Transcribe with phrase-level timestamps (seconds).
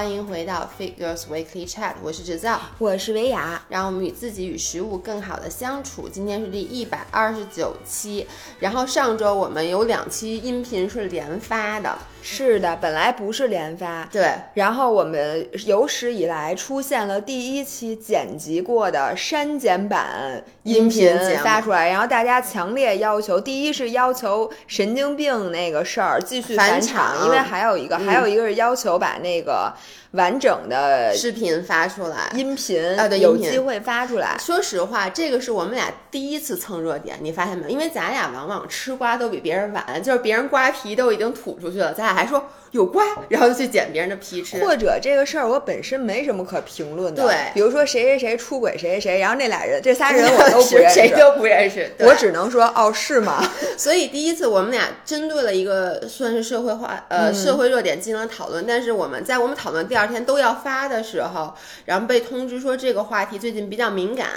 [0.00, 6.08] 欢迎回到 Figures Weekly Chat，我是制造，我是维雅，让我们与自己与食物更好的相处。
[6.08, 8.26] 今天是第一百二十九期，
[8.58, 29.72] 然后上周我们有两期音频是连发的，是的，本来不是连发，对，然后我们有史以来出现了第一期剪辑过的删减版音频发出来，然后大家强烈要求，第一是要求神经病那个事儿继续返场，因为还有一个，还有一个是要求把那个。
[30.12, 34.36] 完整的视频发出来，音频啊，对，有机会发出来。
[34.40, 37.70] 说实话，这个是我们俩第一次蹭热点，你发现没有？
[37.70, 42.50] 因为咱俩往往吃瓜都比别人晚，就是别人瓜皮都已经吐出去了，咱俩还说。
[42.72, 47.24] 有瓜， 然后就去捡别人的皮吃，或者这个事儿我本身没什么可评论的。
[47.24, 53.42] 对，比如说谁谁谁出轨谁谁谁，然后那俩人这仨人 我都不认识，谁都不认识，我只能说哦是吗？
[53.76, 64.28] 所以第一次我们俩针对了一个算是社会化呃社会热点进行了讨论，但是我们在我们讨论第二天都要发的时候，然后被通知说这个话题最近比较敏感，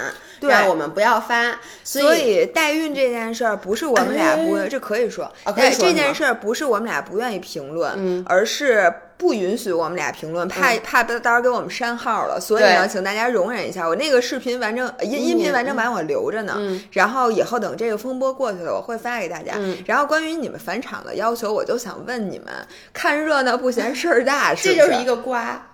[0.41, 1.59] 让我们不要发。
[1.83, 8.23] 所以代孕这件事儿不是我们俩不这可以说，但这件事儿不是我们俩不愿意评论，嗯。
[8.27, 13.87] 而是不允许我们俩评论，怕怕到时候给我们删号了，所以呢，请大家容忍一下。
[13.87, 16.59] 我那个视频完整音音频完整版我留着呢，
[16.91, 19.53] 然后以后等这个风波过去了，我会发给大家。
[19.85, 22.47] 然后关于你们返场的要求，我就想问你们：
[22.91, 25.69] 看热闹不嫌事儿大， 这就是一个瓜。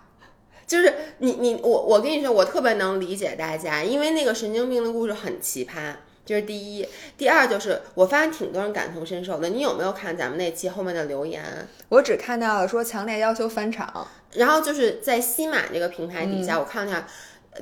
[0.68, 5.96] 就是你你我我跟你说，我特别能理解大家，因为那个神经病的故事很奇葩。
[6.30, 9.50] 这是第一，第二就是我发现挺多人感同身受的。
[9.50, 11.44] 你有没有看咱们那期后面的留言？
[11.90, 17.08] 我只看到了说强烈要求返场，然后就是在西马这个平台底下，我看了下，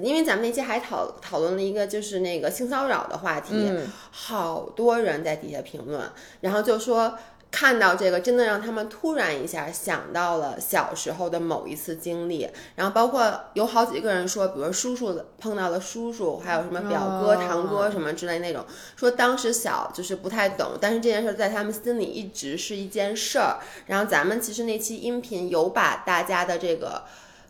[0.01, 3.71] 因为咱们那期还讨讨论了一个就是那个性骚扰的话题，
[4.11, 6.02] 好多人在底下评论，
[6.41, 7.17] 然后就说。
[7.49, 18.65] 看到这个，真的让他们突然一下想到了小时候的某一次经历，然后包括有好几个人说，比如叔叔碰到了叔叔，还有什么表哥、堂哥什么之类那种，
[18.95, 23.57] 说当时小就是不太懂，但是这件事在他们心里一直是一件事儿。
[23.87, 27.03] 然后咱们其实那期音频有把大家的这个。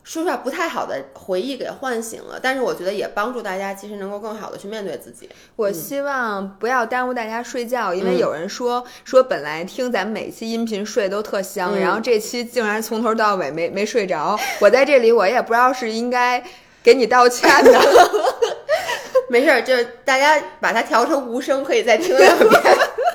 [0.08, 5.28] 说出来，不太好的回忆给唤醒了，但是我觉得也帮助大家，其实能够更好的去面对自己。
[5.54, 14.40] 我希望不要耽误大家睡觉，因为有人说说本来听咱们每期音频睡都特香，然后这期竟然从头到尾没没睡着。
[14.62, 16.42] 我在这里，我也不知道是应该
[16.82, 17.78] 给你道歉的。
[19.28, 19.74] 没事儿，就
[20.06, 22.50] 大家把它调成无声，可以再听两遍。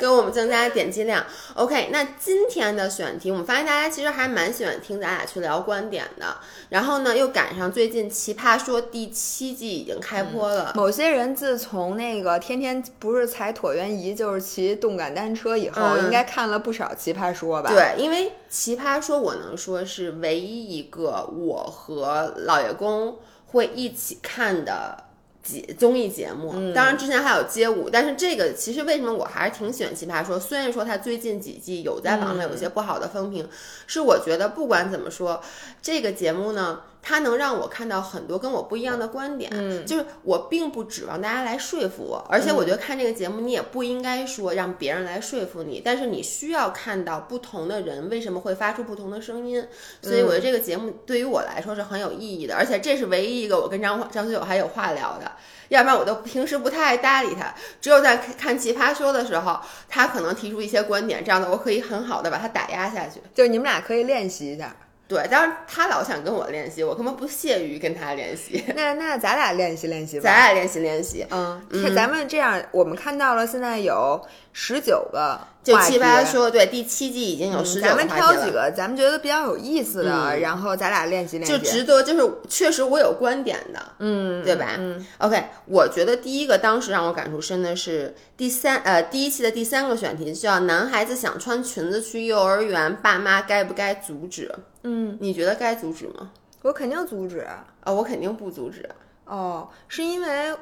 [0.00, 1.22] 给我们增加点击量。
[1.54, 6.38] OK，那今天的选题，我们发现大家其实还蛮喜欢听咱俩去聊观点的。
[6.70, 10.72] 然后呢，又赶上最近《奇葩说》第七季已经开播了。
[10.74, 17.70] 某些人自从那个天天不是踩椭圆仪就是骑动感单车以后，应该看了不少《奇葩说》吧？
[17.70, 25.04] 对，因为《奇葩说》我能说是唯一一个我和老爷公会一起看的。
[25.42, 30.36] 节综艺节目，当然之前还有街舞，但是这个其实为什么我还是挺喜欢《奇葩说》？
[30.40, 33.48] 虽然说它最近几季有在网上有一些不好的风评，
[33.86, 35.42] 是我觉得不管怎么说，
[35.80, 36.80] 这个节目呢。
[37.02, 49.66] 它能让我看到很多跟我不一样的观点，嗯，就是我并不指望大家来说服我，而且我觉得看这个节目你也不应该说让别人来说服你，但是你需要看到不同的人为什么会发出不同的声音，
[50.02, 55.32] 所以我觉得这个节目对于我来说是很有意义的，而且这是唯一一个我跟张张学友还有话聊的，
[55.68, 64.76] 要不然我都平时不太爱搭理他，只有在看奇葩说的时候，他可能提出一些观点，这样的我可以很好的把他打压下去，就是你们俩可以练习一下。
[65.10, 68.64] 对，但是他老想跟我练习，我根本不屑于跟他练习。
[68.76, 70.22] 那那咱俩练习练习吧。
[70.22, 71.26] 咱俩练习练习。
[71.30, 71.60] 嗯，
[71.92, 75.40] 咱们这样，我们看到了，现在有十九个。
[75.62, 81.52] 就七八说对，第七季已经有十九咱们挑几个咱们觉得比较有意思的，然后咱俩练习练习。
[81.52, 84.76] 就值得，就是确实我有观点的，嗯，对吧？
[84.78, 94.50] 嗯，OK，我觉得第一个当时让我感触深的是第三呃第一期的第三个选题，叫男孩子想穿裙子去幼儿园，爸妈该不该阻止？
[94.82, 96.30] 嗯，你觉得该阻止吗？
[96.62, 98.88] 我肯定阻止啊，我肯定不阻止。
[99.24, 100.54] 哦，是因为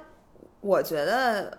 [0.61, 1.59] 我觉得。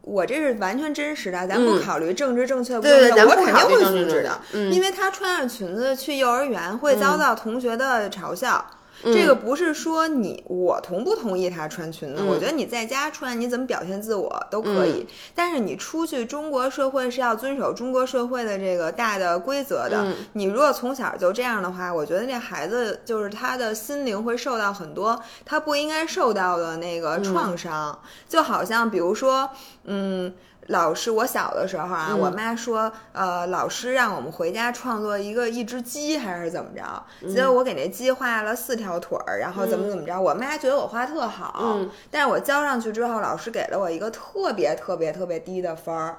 [0.00, 8.66] 我这是完全真实的，咱不考虑政治正确不正确，我肯定会阻止的，因为他穿上裙子去幼儿园会遭到同学的嘲笑。
[9.04, 20.12] 这个不是说你我同不同意他穿裙子，我觉得你在家穿你怎么表现自我都可以，但是你出去中国社会是要遵守中国社会的这个大的规则的。
[20.32, 29.50] 你如果从小就这样的话，我觉得那孩子就是他的心灵会受到很多他不应该受到的那个创伤，就好像比如说，
[29.84, 30.32] 嗯。
[30.68, 36.82] 老师，我小的时候啊，嗯我妈说，呃，老师让我们回家创作一个一只鸡，还是怎么着？
[37.22, 46.16] 嗯结果我给那鸡画了四条腿儿，然后怎么怎么着，我妈觉得我画特好，嗯但是我交上去之后，老师给了我一个特别特别特别低的分儿。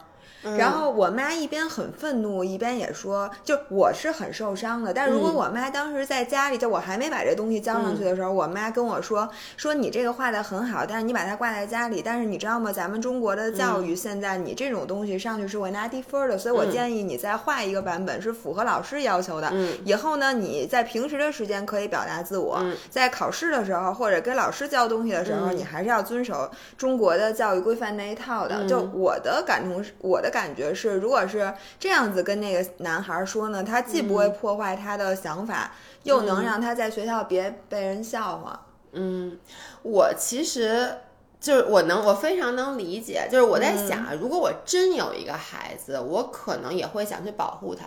[0.47, 4.93] 嗯然后我妈一边很愤怒，一边也说，就我是很受伤的。
[4.93, 9.27] 但如果嗯我妈当时在家里，就我还没把这东西交上去的时候，我妈跟我说，
[9.57, 12.71] 说你这个画的很好，但是你把它挂在家里，但是你知道吗？
[12.71, 19.49] 咱们中国的教育现在，你这种东西上去是会拿低分儿的，所以我嗯建议你再画一个版本是符合老师要求的。
[19.51, 28.63] 嗯以后呢，你在平时的时间可以表达自我，嗯在考试的时候或者跟老师教东西的时候，嗯你还是要遵守中国的教育规范那一套的。
[28.63, 35.71] 嗯就我的感同是，我的感觉是，如果是这样子跟那个男孩说呢，他既不嗯会破坏他的想法，
[36.03, 38.65] 又能让他在学校别被人笑话。
[38.91, 39.37] 嗯，
[39.83, 40.97] 我其实
[41.39, 43.27] 就是我能，我非常能理解。
[43.31, 47.85] 就是我在想啊，如果我真有一个孩子，我可能也会想去保护他。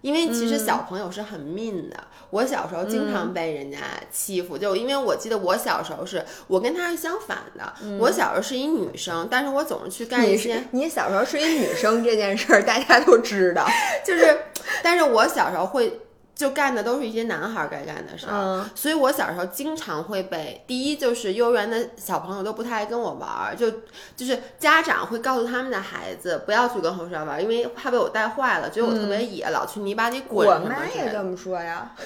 [0.00, 1.96] 因为其实小朋友是很 mean 的，
[2.30, 3.78] 我小时候经常被人家
[4.12, 13.66] 欺负，就因为我记得我小时候是我跟他是相反的，我小时候是一女生，但是我总是去干一些是你小时候是一女生这件事儿，大家都知道。
[14.04, 14.38] 就是，
[14.82, 16.00] 但是我小时候会
[16.38, 18.70] 就干的都是一些男孩儿该干的事儿，嗯。
[18.72, 23.68] 所以我小时候经常会被第一就是幼儿园的小朋友都不太爱跟我玩儿，就
[24.16, 31.90] 就是家长会告诉他们的孩子不要去跟后山玩儿，因为怕被我带坏了，觉得我特别野，老去泥巴里滚我妈也这么说呀。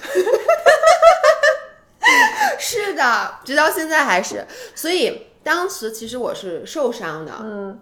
[2.58, 7.78] 是的，直到现在还是，所以当时其实我是受伤的，嗯。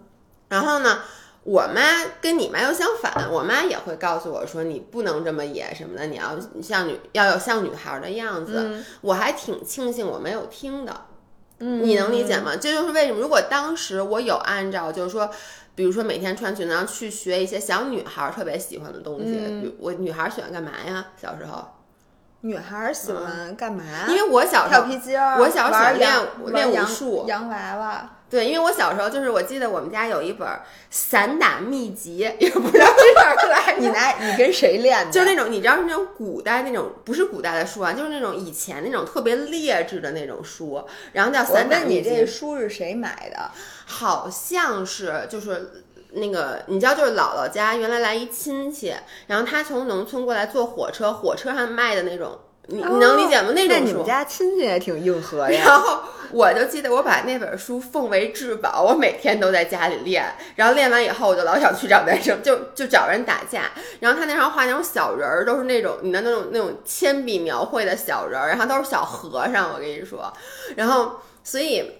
[0.49, 0.99] 然后呢，
[1.43, 1.81] 我妈
[2.21, 8.53] 跟你妈又相反，我妈也会告诉我说你不能这么野什么的，你要像女要有像女孩的样子。
[8.57, 11.05] 嗯我还挺庆幸我没有听的，
[11.59, 12.55] 嗯你能理解吗？
[12.55, 15.29] 这就是为什么，如果当时我有按照就是说。
[15.73, 19.39] 比如说每天穿裙子，然后去学一些小女孩特别喜欢的东西。
[19.41, 21.07] 嗯比如我女孩喜欢干嘛呀？
[21.19, 21.65] 小时候，
[22.41, 23.83] 女孩儿喜欢干嘛？
[24.09, 26.11] 因为我小时候跳候皮筋儿，我小时候喜欢练
[26.47, 28.09] 练武术洋娃娃。
[28.31, 30.47] 对，因为我小时候就是我记得我们家有一本
[30.89, 33.79] 散打秘籍，也不知道是哪儿来的。
[33.83, 35.11] 你拿你跟谁练的？
[35.11, 43.51] 就是那种你知道是那种古代那种不是古代的书啊，就是那种以前那种特别劣质的那种书，然后叫散打秘籍这，书是谁买的？
[43.85, 45.83] 好像是就是。
[46.13, 48.93] 那个你知道，就是姥姥家原来来一亲戚，
[49.27, 52.37] 然后他从农村过来坐火车，火车上卖的那种，
[52.67, 53.49] 你你能理解吗？
[53.49, 54.05] 哦那种书你们。
[54.05, 55.63] 家亲戚也挺硬核呀。
[55.65, 60.23] 然后我就记得我把那本书奉为至宝，我每天都在家里练。
[60.55, 63.71] 然后练完以后，我就老想去找男生，就就找人打架。
[63.99, 70.31] 然后他那上画那种小人儿，都是那种你的那种那种铅笔描绘的小人儿，然后都是小和尚，我跟你说。
[70.75, 71.97] 然后所以。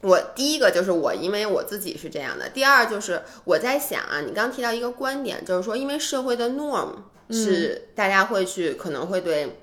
[0.00, 2.46] 我第一个就是我，因为我自己是这样的。
[2.50, 6.90] 第二就是我在想啊，你刚提到一个观点，就是说，因为社会的 norm
[7.30, 9.56] 是大家会去可能会对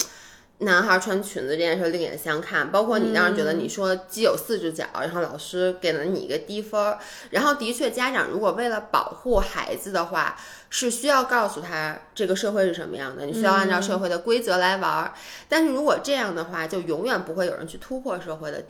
[0.61, 6.99] 男孩穿裙子这件事另眼相看，包括你当时觉得你说鸡有四只脚，然后老师给了你一个低分儿，
[7.31, 10.37] 然后的确家长如果为了保护孩子的话，
[10.69, 15.13] 是需要告诉他这个社会是什么样的，你需要按照社会的规则来玩儿。
[15.49, 18.63] 但是如果这样的话，就永远不会有人去突破社会的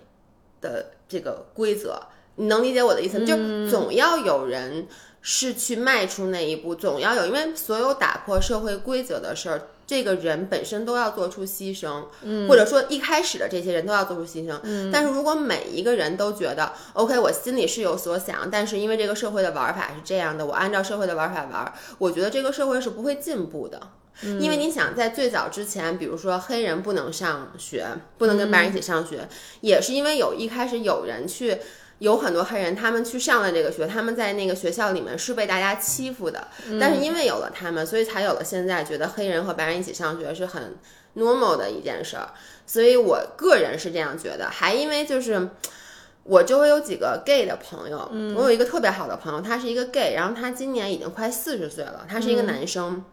[0.62, 2.02] 的这个规则。
[2.36, 3.26] 你能理解我的意思吗？
[3.26, 4.88] 就总要有人
[5.22, 14.90] 是去迈出那一步，总要有，因为所有打破社会规则的事儿，这个人本身都要做出牺牲，嗯，或者说一开始的这些人都要做出牺牲，嗯。
[14.92, 23.80] 但是如果每一个人都觉得，OK，我心里是有所想，但是因为这个社会的玩法是这样的，我按照社会的玩法玩，我觉得这个社会是不会进步的。
[24.40, 29.28] 因为你想，在最早之前，比如说黑人不能上学，不能跟白人一起上学，
[29.62, 31.58] 也是因为有一开始有人去。
[32.02, 36.48] 有很多黑人，他们去上了这个学，他们在那个学校里面是被大家欺负的，
[36.80, 40.76] 但是因为有了他们，所以才有了现在觉得黑人和白人一起上学是很
[41.16, 42.30] normal 的一件事儿。
[42.66, 45.48] 所以我个人是这样觉得，还因为就是
[46.24, 53.06] 我周围有几个 gay 的朋友，我有一个特别好的朋友，他是一个 gay，然后他今年已经快四十岁了，他是一个男生。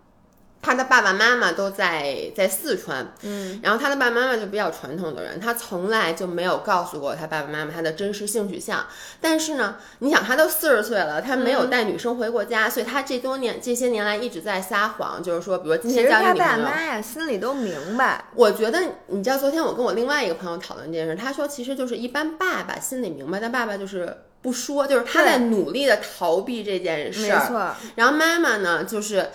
[0.61, 8.85] 他的爸爸妈妈都在在四川，嗯，然后他的爸爸妈妈就比较传统的人，他从来就没有告诉过他爸爸妈妈他的真实性取向。
[9.21, 27.39] 但是呢，你想他都四十岁了，他没有带女生回过家，所以他这多年这些年来一直在撒谎，就是说，比如说今天交女朋友，妈呀心里都明白，我觉得你知道，昨天我跟我另外一个朋友讨论这件事，他说其实就是一般爸爸心里明白，但爸爸就是不说，就是他在努力的逃避这件事儿。
[27.39, 27.75] 没错。
[27.95, 29.31] 然后妈妈呢，就是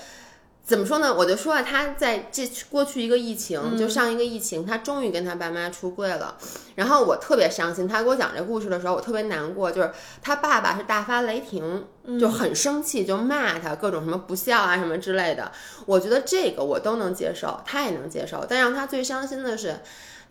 [0.66, 1.14] 怎么说呢？
[1.14, 6.38] 我就说啊，他在这过去一个疫情，就上一个疫情，他终于跟他爸妈出柜了。
[6.76, 9.70] 然后我特别伤心，他给我讲这故事的时候，我特别难过。
[9.70, 9.92] 就是
[10.22, 11.86] 他爸爸是大发雷霆，
[12.18, 15.52] 就很生气，就骂他各种什么不孝啊什么之类的。
[15.86, 18.46] 我觉得这个我都能接受，他也能接受。
[18.48, 19.82] 但让他最伤心的是，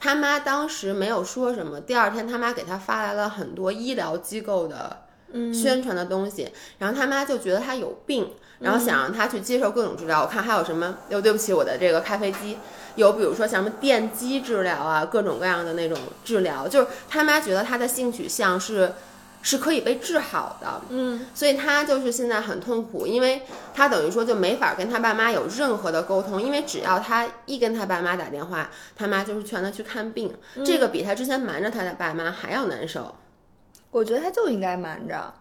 [0.01, 1.79] 他妈当时没有说什么。
[1.79, 5.03] 第二天他妈给他发来了很多医疗机构的
[5.53, 8.33] 宣传的东西，然后他妈就觉得他有病。
[8.63, 10.97] 然后想让他去接受各种治疗，我看还有什么？
[11.09, 12.57] 又，对不起，我的这个咖啡机，
[12.95, 18.93] 有比如说像什么电击治疗啊，各种各样的那种治疗，就是他妈觉得他的性取向是
[19.43, 23.43] 是可以被治好的，嗯，所以他就是现在很痛苦，因为
[23.75, 30.33] 他等于说就没法跟他爸妈有任何的沟通，因为只要他一跟他爸妈打电话，他妈就是劝他去看病，
[30.65, 33.15] 这个比他之前瞒着他的爸妈还要难受。
[33.91, 35.35] 我觉得他就应该瞒着。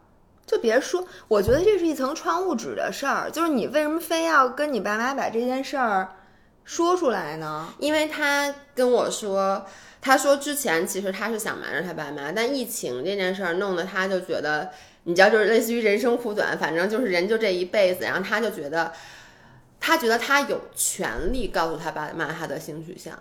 [0.52, 3.32] 就别说，我觉得这是一层窗户纸的事儿。
[3.32, 6.10] 就是你为什么非要跟你爸妈把这件事儿
[6.66, 7.74] 说出来呢？
[7.80, 9.66] 因为他跟我说，
[10.02, 14.70] 他说之前其实他是想瞒着他爸妈，但疫情这件事儿弄得他就觉得，
[15.04, 18.92] 你知道，就是类似于人生苦短，反正就是人就这一辈子，然后他就觉得，
[19.80, 23.18] 他觉得他有权利告诉他爸妈他的性取向。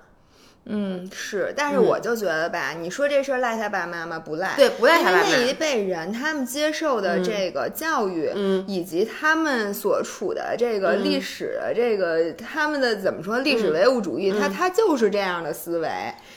[0.67, 4.19] 嗯，是，但是我就觉得吧，你说这事儿赖他爸妈吗？
[4.19, 5.23] 不赖，对，不赖他爸妈。
[5.23, 15.89] 那一辈人他们接受的这个教育，嗯，以及他们所处的这个历史的这个他们的怎么说历史唯物主义，他他就是这样的思维。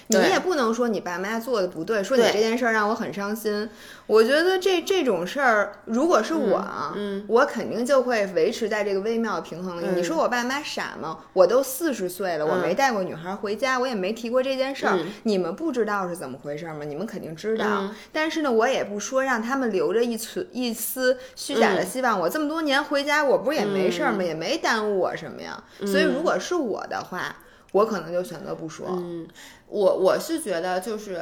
[0.08, 3.70] 你也不能说你爸妈做的不对，说你这件事儿让我很伤心。
[4.06, 6.63] 我觉得这这种事儿，如果是我，
[6.96, 9.86] 嗯，我肯定就会维持在这个微妙的平衡里。
[9.96, 11.20] 你说我爸妈傻吗？
[11.32, 14.98] 我都四十岁了，我没带过女孩回家，我也没提过这件事儿。
[15.24, 16.84] 你们不知道是怎么回事吗？
[16.86, 17.89] 你们肯定知道。
[18.12, 22.20] 但是呢，我也不说让他们留着一存一丝虚假的希望。
[22.20, 24.24] 我这么多年回家，我不是也没事儿吗？
[24.24, 25.63] 也没耽误我什么呀。
[25.79, 27.36] 所以如果是我的话，
[27.72, 28.88] 我可能就选择不说。
[28.89, 29.27] 嗯，
[29.67, 31.22] 我我是觉得就是。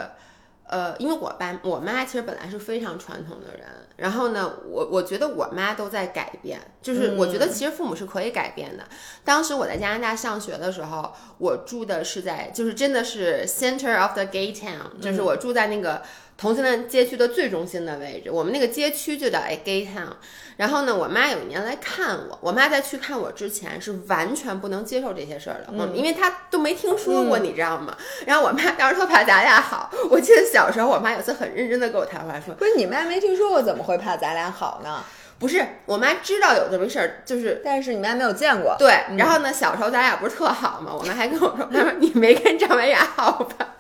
[0.68, 3.68] 呃，因为我爸我妈其实本来是非常传统的人，
[4.02, 8.84] 然后呢，我我觉得我妈都在改变，就是我觉得其实父母是可以改变的。
[9.24, 16.02] 当时我在加拿大上学的时候，我住的是在就是真的是 center of the gay town，就是我住在那个。
[16.42, 20.10] 同性恋街区的最中心的位置，我们那个街区就叫 Gay Town。
[20.58, 27.96] 然后呢，我妈有一年来看我，我妈在去看我之前是完全不能接受这些事儿的，嗯，因为她都没听说过，你知道吗？
[28.26, 29.92] 然后我妈当时特怕咱俩好。
[30.10, 35.04] 我记得小时候，我妈有次很认真的跟我谈话说：“不是你妈没听说过，怎么会怕咱俩好呢？”
[35.38, 38.76] 不是，我妈知道有这么事儿，就是，但是你妈没有见过。
[38.80, 40.92] 对，然后呢，小时候咱俩不是特好吗？
[40.92, 43.76] 我妈还跟我说：“她说你没跟张文雅好吧？”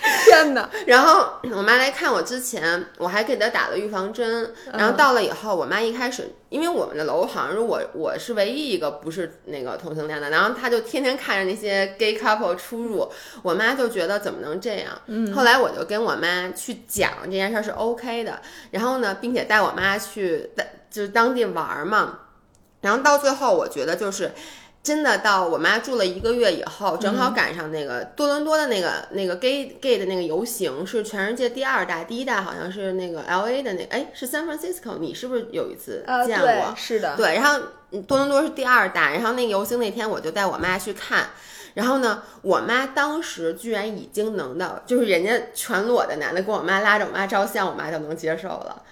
[0.24, 0.68] 天哪！
[0.86, 4.52] 然后我妈来看我之前，我还给她打了预防针。
[4.72, 13.10] 然后到了以后，我妈一开始，因为我们的楼好像是我我是唯一一个不是那个同性恋的，然后她就天天看着那些 gay couple 出入，
[13.42, 14.86] 我妈就觉得怎么能这样？
[15.06, 15.32] 嗯。
[15.34, 18.40] 后来我就跟我妈去讲这件事是 OK 的，
[18.70, 20.50] 然后呢，并且带我妈去
[20.90, 22.20] 就是当地玩嘛。
[22.80, 24.32] 然后到最后，我觉得就是。
[24.82, 36.74] 真的到我妈住了一个月以后，正好赶上那个多伦多的那个那个 gay gay 的那个游行，是全世界第二大，第一大好像是那个 L A 的那哎是 San Francisco，你是不是有一次见过？
[36.74, 37.60] 是的，对，然后
[38.06, 41.28] 多伦多是第二大，然后那个游行那天我就带我妈去看，
[41.74, 48.82] 然后呢，我妈当时居然已经能到，就是人家全裸的男的跟我妈拉着我妈照相，我妈就能接受了。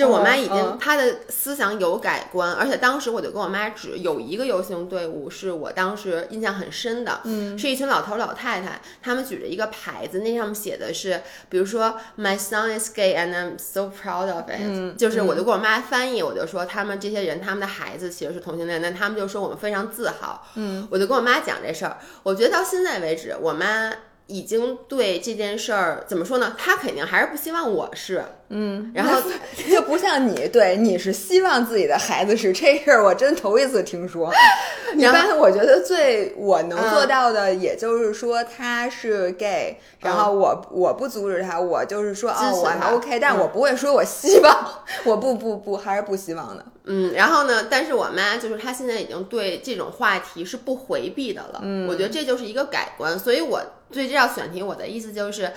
[0.00, 23.92] 就我妈已经，她的思想有改观，而且当时我就跟我妈指，有一个游行队伍是我当时印象很深的，嗯，是一群老头老太太，他们举着一个牌子，那上面写的是，比如说 My son is gay and I'm so proud of it，就是我就跟我妈翻译，我就说他们这些人，他们的孩子其实是同性恋，但他们就说我们非常自豪，嗯，我就跟我妈讲这事儿，我觉得到现在为止，我妈。
[24.30, 26.54] 已经对这件事儿怎么说呢？
[26.56, 29.20] 他肯定还是不希望我是，嗯，然后
[29.68, 34.32] 就不像你，对，你是希望自己的孩子是这事儿，我真头一次听说。
[34.96, 46.64] 一般我觉得最我能做到的，也就是说他是 gay，然后我我不阻止他，我就是说哦，我还 OK，但我不会说我希望， 我不不不，还是不希望的。
[46.84, 47.66] 嗯，然后呢？
[47.70, 51.60] 但是我妈就是她现在已经对这种话题是不回避的了。
[51.62, 53.16] 嗯，我觉得这就是一个改观。
[53.16, 55.52] 所以我所以这道选题，我的意思就是，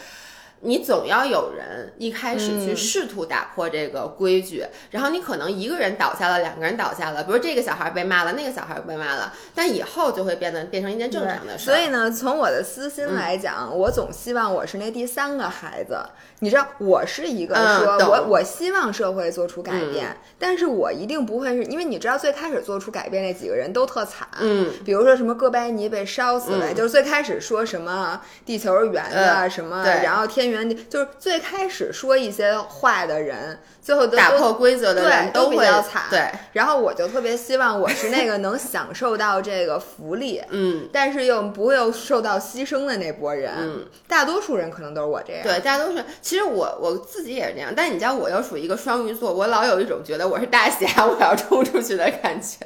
[0.64, 11.66] 你总要有人一开始去试图打破这个规矩，然后你可能一个人倒下了，两个人倒下了，比如这个小孩被骂了，那个小孩被骂了，但以后就会变得变成一件正常的事。
[11.66, 15.98] 所以呢，从我的私心来讲，我总希望我是那第三个孩子。
[16.40, 33.60] 你知道，我是一个说我我希望社会做出改变，但是我一定不会是因为你知道，最开始做出改变那几个人都特惨，嗯，比如说什么哥白尼被烧死了，就是最开始说什么地球是圆的什么，然后天圆地，就是最开始说一些话的人。
[33.82, 36.32] 最后打破规则的人都比较惨，对。
[36.54, 43.52] 然后我就特别希望我是那个能享受到这个福利， 嗯，但是又不会受到牺牲的那波人。
[43.58, 45.44] 嗯，大多数人可能都是我这样。
[45.44, 46.02] 对，大多数。
[46.22, 52.66] 其实我我自己也是这样，但你知道，我又属于一个双鱼座，我老有一种觉得我是大侠， 我要冲出去的感觉。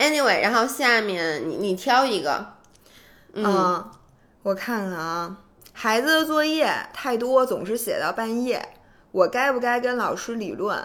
[0.00, 2.44] Anyway，然后下面你你挑一个，
[3.34, 3.84] 嗯，
[4.42, 5.36] 我看看啊，
[5.78, 8.66] 孩子的作业太多，总是写到半夜。
[9.12, 10.82] 我该不该跟老师理论？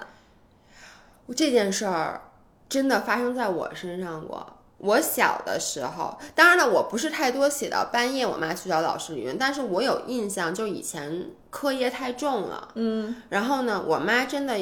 [1.34, 2.24] 这件事儿
[2.68, 4.58] 真的发生在我身上过。
[4.80, 9.38] 我小的时候，当然了，我不是太多写到半夜，我妈去找老师理论。
[9.38, 14.58] 但是我有印象，就以前课业太重了，嗯，然后呢，我妈真的，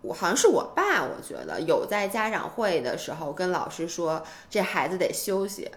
[0.00, 5.70] 我好像是我爸，我觉得有在家长会的时候跟老师说，这孩子得休息。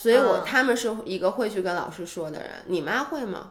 [0.00, 2.50] 所以我他们是一个会去跟老师说的人。
[2.66, 3.50] 你妈会吗？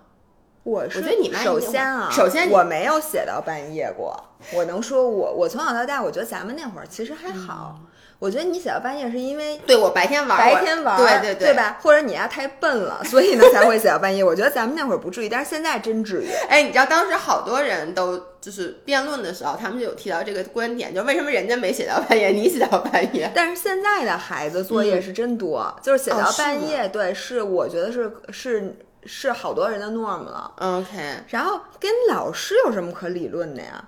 [0.63, 4.18] 我我觉得你妈首先啊，首先我没有写到半夜过。
[4.54, 7.82] 我能说，我我从小到大，我觉得咱们那会儿其实还好。
[8.20, 11.78] 我觉得你写到半夜是因为对我白天玩，白天玩，对对对对吧？
[11.82, 14.24] 或者你呀太笨了，所以呢才会写到半夜。
[14.24, 16.28] 我觉得咱们那会儿不至于，但是现在真至于。
[16.50, 23.32] 哎，你知道当时好多人都就是辩论的时候，他们就有提到这个观点，就为什么人家没写到半夜，你写到半夜？
[23.36, 28.78] 但是现在的孩子作业是真多，就是写到半夜，对，是我觉得是是。
[29.10, 31.24] 是好多人的 norm 了，OK。
[31.30, 33.82] 然后跟老师有什么可理论的呀？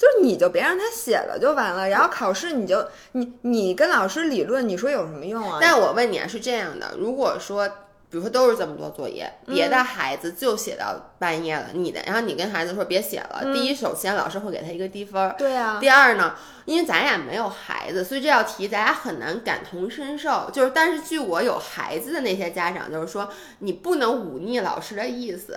[0.00, 5.58] 就是你就别让他写了就完了，然后考试你就你你跟老师理论，你说有什么用啊？
[5.60, 7.70] 但我问你啊，是这样的，如果说。
[8.12, 13.40] 比如说都是这么多作业，别的孩子就写到半夜了，你的，然后你跟孩子说别写了。
[13.54, 15.36] 第一，首先老师会给他一个低分儿。
[15.38, 15.78] 对啊。
[15.80, 20.50] 第二呢，因为咱俩没有孩子，所以这道题咱俩很难感同身受。
[20.52, 23.30] 就是，但是据我有孩子的那些家长，就是说
[23.60, 25.56] 你不能忤逆老师的意思，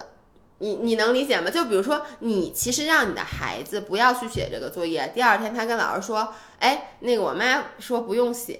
[0.64, 1.52] 你你能理解吗？
[1.52, 8.60] 就比如说你其实让你的孩子不要去写这个作业，第二天他跟老师说，哎，那个我妈说不用写，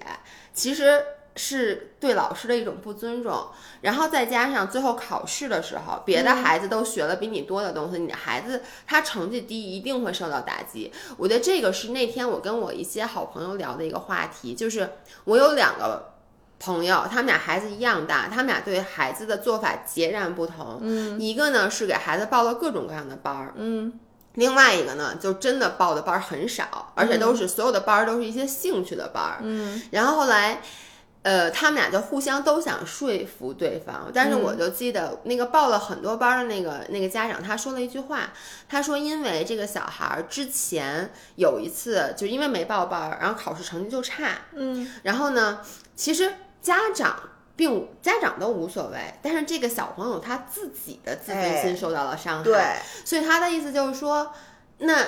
[0.52, 1.02] 其实。
[1.36, 3.48] 是对老师的一种不尊重，
[3.80, 10.92] 然后再加上最后考试的时候，别的孩子都学了比你多的东西，你的孩子他成绩低，一定会受到打击。
[11.16, 14.88] 我觉得这个是那天我跟我一些好朋友聊的一个话题，就是
[15.24, 16.13] 我有两个
[16.64, 20.78] 朋友，他们俩孩子一样大，他们俩对孩子的做法截然不同。
[20.80, 23.92] 嗯，一个呢是给孩子报了各种各样的班儿，嗯，
[24.34, 29.38] 另外一个呢就真的报的班儿很少，而且都是所有的班儿都是一些兴趣的班儿。
[29.42, 30.62] 嗯，然后后来。
[31.24, 38.30] 呃，他们俩就互相都想说服对方，但是我就记得那个报了很多班的那个那个家长，他说了一句话，
[38.68, 45.60] 他说因为这个小孩之前有一次就因为没报班，然后考试成绩就差，嗯，然后呢，
[45.96, 46.30] 其实
[46.64, 47.16] 家长
[47.54, 54.32] 并家长都无所谓，但是这个小朋友他自己的自尊心受到了伤害，对，所以他的意思就是说，
[54.78, 55.04] 那。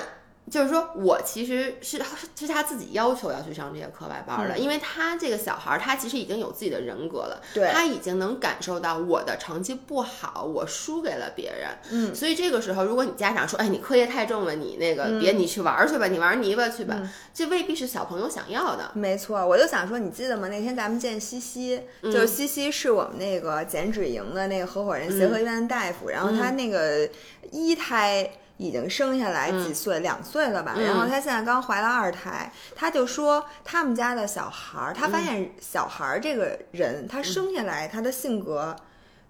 [0.49, 2.01] 就是说，我其实是
[2.39, 16.97] 是他自己要求要去上这些课外班的，因为他这个小孩儿，他其实已经有自己的人格了，对，他已经能感受到我的成绩不好，我输给了别人，嗯，所以这个时候，如果你家长说，哎，你课业太重了，你那个别你去玩去吧，你玩泥巴去吧，
[17.33, 18.91] 这未必是小朋友想要的。
[18.93, 20.47] 没错，我就想说，你记得吗？
[20.47, 27.09] 那天咱们见西西，就是西西是我们那个减脂营的那个合伙人，协和医院的大夫，然后他那个
[27.51, 28.31] 一胎。
[28.57, 30.75] 已经生下来几岁，两岁了吧？
[30.79, 38.75] 然后他现在刚怀了二胎，他就说他们家的小孩儿，他发现小孩儿这个人，他生下来他的性格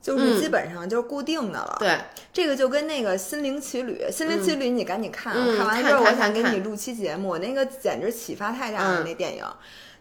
[0.01, 1.75] 就是基本上就是固定的了。
[1.77, 1.99] 对，
[2.31, 9.03] 这个就跟那个《心灵奇旅》，《心灵奇旅》你赶紧看，看完之后我想给你录期节目，那个简直启发太大了。
[9.03, 9.43] 那电影，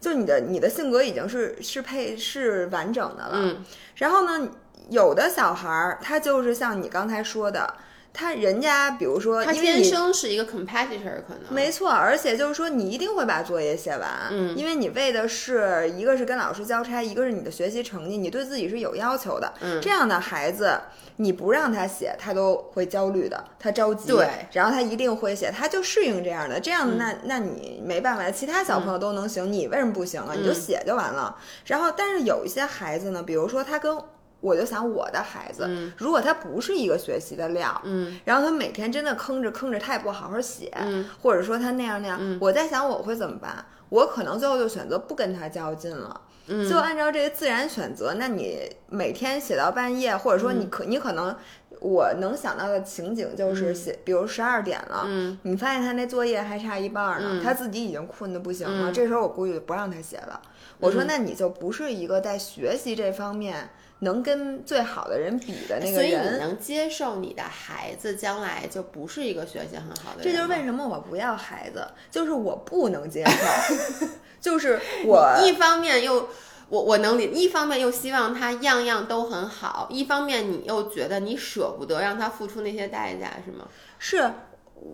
[0.00, 3.56] 就你的你的性格已经是是配是完整的了。
[3.96, 4.48] 然后呢，
[4.88, 7.74] 有的小孩儿他就是像你刚才说的。
[8.18, 20.81] 他人家比如说，他天生是一个 competitor，可能没错，而且就是说，你一定会把作业写完，嗯，因为你为的是一个是跟老师交差，一个是你的学习成绩，你对自己是有要求的，嗯，这样的孩子，
[21.16, 30.33] 你不让他写，他都会焦虑的，他着急，对，然后他一定会写，他就适应这样的，这样的那那你没办法，其他小朋友都能行，你为什么不行啊？
[30.35, 31.37] 你就写就完了。
[31.66, 33.94] 然后，但是有一些孩子呢，比如说他跟
[34.46, 35.92] 我就想我的孩子，嗯。
[35.98, 38.20] 如果他不是一个学习的料，嗯。
[38.24, 41.04] 然后他每天真的坑着坑着，他也不好好写，嗯。
[41.20, 42.38] 或者说他那样那样，嗯。
[42.40, 43.64] 我在想我会怎么办？
[43.88, 46.20] 我可能最后就选择不跟他较劲了。
[46.48, 51.35] 嗯，就按照这个自然选择，那你每天写到半夜，或者说嗯你可、你可能，
[51.80, 55.37] 我能想到的情景就是写，比如十二点了，嗯。
[55.42, 57.42] 你发现他那作业还差一半儿呢，嗯。
[57.42, 58.92] 他自己已经困得不行了，嗯。
[58.92, 60.40] 这时候我估计就不让他写了。
[60.78, 66.38] 我说，那你就不是一个在学习这方面能跟最好的人比的那个人所以你。
[66.38, 74.06] 能接受你的孩子将来就不是一个学习很好的人，这就是为什么我不要孩子，就是我不能接受，
[74.40, 76.28] 就是我一方面又
[76.68, 83.66] 我我能理，一方面又希望他样样都很好，一方面你又觉得你舍不得让他付出那些代价，是吗？
[83.98, 84.30] 是，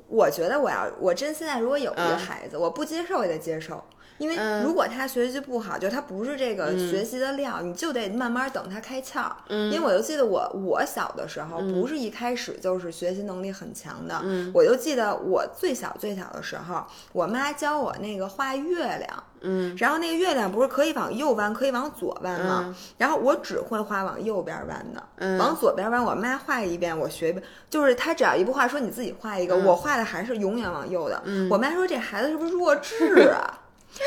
[0.09, 3.83] 我觉得我要我真现在如果有一个嗯孩子，我不接受也得接受。
[4.23, 9.33] 因为嗯如果他学习不好，就他不是这个学习的料，你就得慢慢等他开窍。
[9.49, 14.21] 嗯因为我就记得我我小的时候，不是一开始就是学习能力很强的。
[14.23, 22.67] 嗯我就记得我最小最小的时候，我妈教我那个画月亮，嗯然后那个月亮不是可以往右弯，可以往左弯吗？
[22.69, 27.43] 嗯然后我只会画往右边弯的，嗯往左边弯，我妈画一遍，我学一遍。
[27.69, 31.21] 就是她只要一不画说你自己画一个，嗯我画的还是永远往右的。
[31.51, 33.59] 我妈说这孩子是不是弱智啊？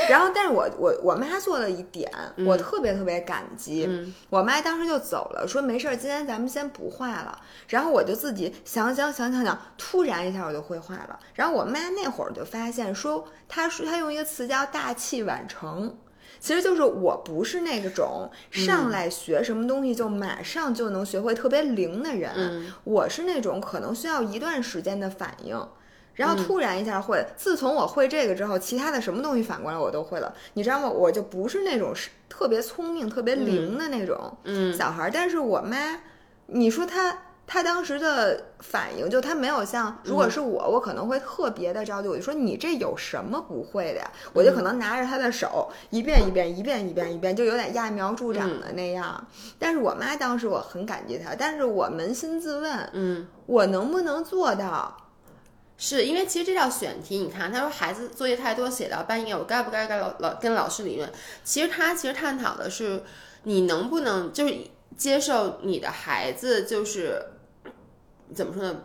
[0.09, 2.11] 然后，但是我我我妈做了一点，
[2.45, 3.85] 我特别特别感激。
[3.87, 7.39] 嗯我妈当时就走了，说没事儿，今天咱们先不画了。
[7.67, 11.19] 然后我就自己想想想想想，突然一下我就会画了。
[11.33, 15.95] 然后我妈那会儿就发现说，她说她用一个词叫大器晚成。
[16.39, 25.57] 其实就是我不是那种上来学什么东西就马上就能学会特别灵的人，嗯我是那种可能需要一段时间的反应。
[26.15, 30.33] 然嗯后突然一下会，自从我会这个之后，其他的什么东西反过来我都会了。
[30.53, 30.89] 你知道吗？
[30.89, 35.11] 我就不是那种是特别聪明、特别灵的那种嗯小孩儿。
[35.11, 35.99] 但是我妈，
[36.47, 44.11] 你说她，她当时的反应就她没有像，如果是我，我可能会特别的着急，我就说你这有什么不会的呀？
[44.33, 49.27] 我就可能拿着她的手一遍一遍、一遍一遍、一遍，就有点揠苗助长的那样。
[49.59, 53.27] 但是我妈当时我很感激她，但是我扪心自问，嗯。
[53.47, 54.97] 我能不能做到？
[55.77, 61.11] 是因为其实这道选题，你看他说孩子作业太多，写到半夜，我该不该跟老老跟老师理论？
[61.43, 63.03] 其实他其实探讨的是
[63.43, 64.55] 你能不能就是
[64.95, 67.21] 接受你的孩子就是
[68.33, 68.83] 怎么说呢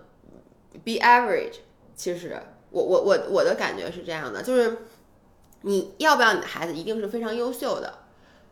[0.84, 1.58] ，be average。
[1.94, 4.78] 其实我我我我的感觉是这样的，就是
[5.60, 7.99] 你要不要你的孩子一定是非常优秀的？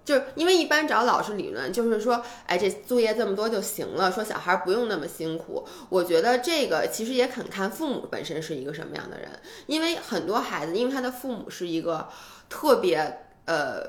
[0.05, 5.67] 就是因为一般找老师理论，就是说，哎，这作业这么多就行了，说小孩不用那么辛苦。
[5.91, 9.29] 我觉得这个其实也很看父母本身是一个什么样的人，
[9.67, 12.09] 因为很多孩子，因为他的父母是一个
[12.49, 13.83] 特别呃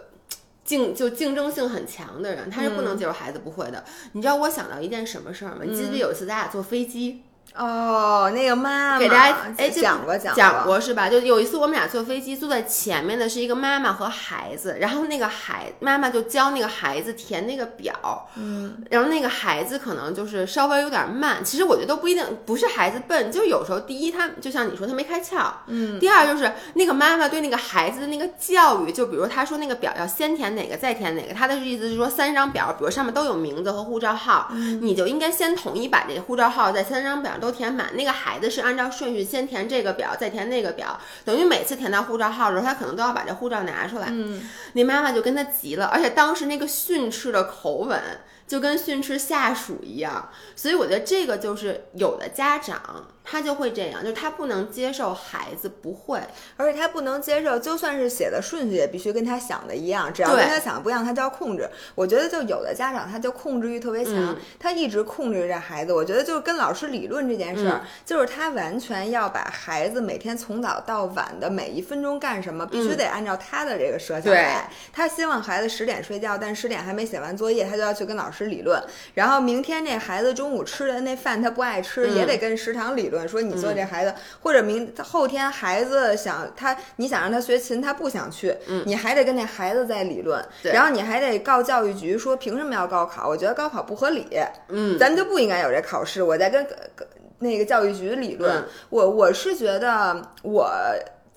[0.65, 3.85] 竞就竞争性很强的人，他是不能接受孩子不会的。
[4.11, 5.61] 你知道我想到一件什么事儿吗？
[5.63, 7.23] 你记不记得有一次咱俩坐飞机？
[7.55, 11.09] 哦，那个妈妈给大家哎，讲过讲讲过是吧？
[11.09, 21.43] 就有一次我们俩坐飞机，坐在前面的是一个妈妈和孩子，然后那个孩妈妈就教那个孩子填那个表，嗯，然后那个孩子可能就是稍微有点慢。
[21.43, 34.49] 其实我觉得都不一定，不是孩子笨，就是有时候第一他就像你说他没开窍，嗯，第二就是那个妈妈对那个孩子的那个教育，就比如他说那个表要先填哪个再填哪个，他的意思是说三张表，比如上面都有名字和护照号，
[34.81, 37.95] 你就应该先统一把这个护照号在三张表上都填满。
[37.95, 44.07] 那个孩子是按照顺序先填这个表，再填那个表，等于每次填到护照号的时候，他可能都要把这护照拿出来。
[44.09, 44.41] 嗯，
[44.73, 48.01] 那妈妈就跟他急了，而且当时那个训斥的口吻
[48.47, 56.19] 就跟训斥下属一样，所以我觉得这个就是有的家长他就会这样，就是他不能接受孩子不会，
[56.57, 61.69] 而且他不能接受，就算是写的顺序也必须跟他想的一样，只要跟他想的不一样，他就要控制。
[61.93, 65.93] 我觉得就有的家长他就控制欲特别强，嗯他一直控制着孩子。
[65.93, 74.69] 我觉得就是跟老师理论这件事儿，嗯就是他完全要把孩子每天从早到晚的每一分钟干什么，必须得按照他的这个设想来。
[74.91, 78.81] 他希望孩子十点睡觉，但十点还没写完作业，他就要去跟老师理论。
[79.13, 88.55] 然后明天那孩子中午吃的那饭他不爱吃，嗯也得跟食堂理论，说你做这孩子，或者明后天孩子想他，你想让他学琴，他不想去，
[88.85, 93.27] 你还得跟那孩子再理论，然后你还得告教育局说凭什么要高考？
[93.27, 94.27] 我觉得高考不合理，
[94.69, 96.21] 嗯，咱们就不应该有这考试。
[96.21, 97.07] 我在跟跟
[97.39, 100.71] 那个教育局理论，嗯我我是觉得我。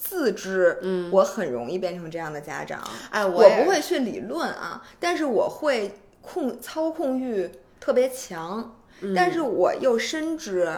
[0.04, 2.80] 自知，嗯我很容易变成这样的家长。
[3.10, 10.76] 哎，我也不会去理论啊，但是我会控操控欲特别强，嗯但是我又深知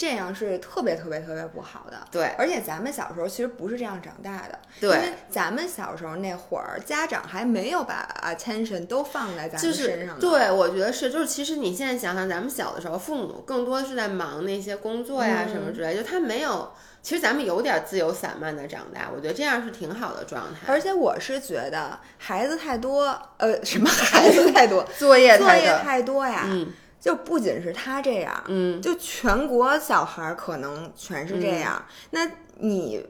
[0.00, 1.98] 这样是特别特别特别不好的。
[2.10, 10.18] 对，而且咱们小时候其实不是这样长大的，对，因为咱们小时候那会儿，家长还没有把 attention 都放在咱们身上。
[10.18, 16.72] 对，我觉得是，就是其实你现在想想，咱们小的时候，父母更多是在忙那些工作呀什么之类，就他没有。
[17.02, 20.70] 其实咱们有点自由散漫的长大，我觉得这样是挺好的状态。
[20.70, 31.82] 而且我是觉得孩子太多，呃，什么孩子太多， 作业作业太多呀，嗯，就不仅是他这样，嗯，就全国小孩可能全是这样。
[32.10, 33.04] 那你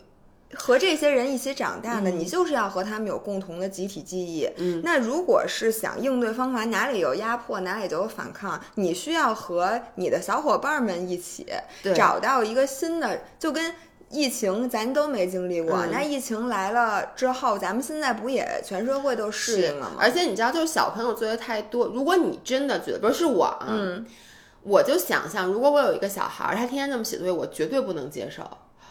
[0.54, 4.48] 和这些人一起长大的，你就是要和他们有共同的集体记忆。
[4.56, 8.60] 嗯，那如果是想应对方法，哪里有压迫，哪里就有反抗。
[8.76, 11.46] 你需要和你的小伙伴们一起
[11.94, 13.74] 找到一个新的，就跟。
[14.10, 19.96] 疫情咱都没经历过，那疫情来了之后，咱们现在不也全社会都适应了吗？
[20.00, 23.68] 而且你知道，就是小朋友作业太多，如果你真的觉得不是我啊，
[24.62, 28.42] 我就想象，如果我有一个小孩，他天天这么写作业，我绝对不能接受。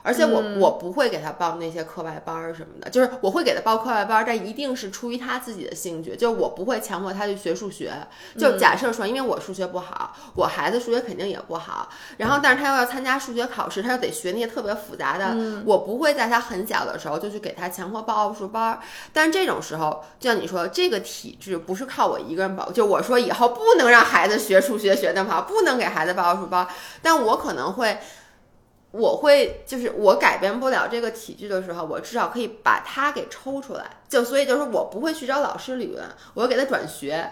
[0.01, 7.93] 而且我我不会给他报那些课外班儿什么的，就是我会给他报课外班儿，但一定是出于他自己的兴趣，就我不会强迫他去学数学。
[8.37, 15.35] 就假设说，因为我数学不好，我孩子数学肯定也不好，然后但是他又要参加数学考试，他又得学那些特别复杂的，
[15.65, 18.79] 我不会在他很小的时候就去给他强迫报奥数班儿。
[19.11, 26.67] 但是这种时候，就像你说，这个体制不是靠我一个人保，就我说以后不能让孩子学数学学那么好，不能给孩子报奥数班儿，
[27.01, 27.99] 但我可能会。
[28.91, 33.85] 我会就是我改变不了这个体制的时候，我至少可以把它给抽出来。
[34.07, 37.31] 就所以就是我不会去找老师理论，我要给他转学。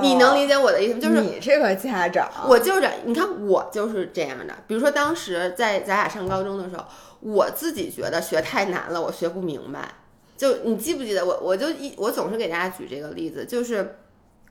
[0.00, 1.00] 你能理解我的意思吗？
[1.00, 4.54] 就是你这个家长，我就是你看我就是这样的。
[4.66, 6.84] 比如说当时在咱俩上高中的时候，
[7.20, 9.94] 我自己觉得学太难了，我学不明白。
[10.36, 11.38] 就你记不记得我？
[11.42, 13.98] 我就一我总是给大家举这个例子，就是。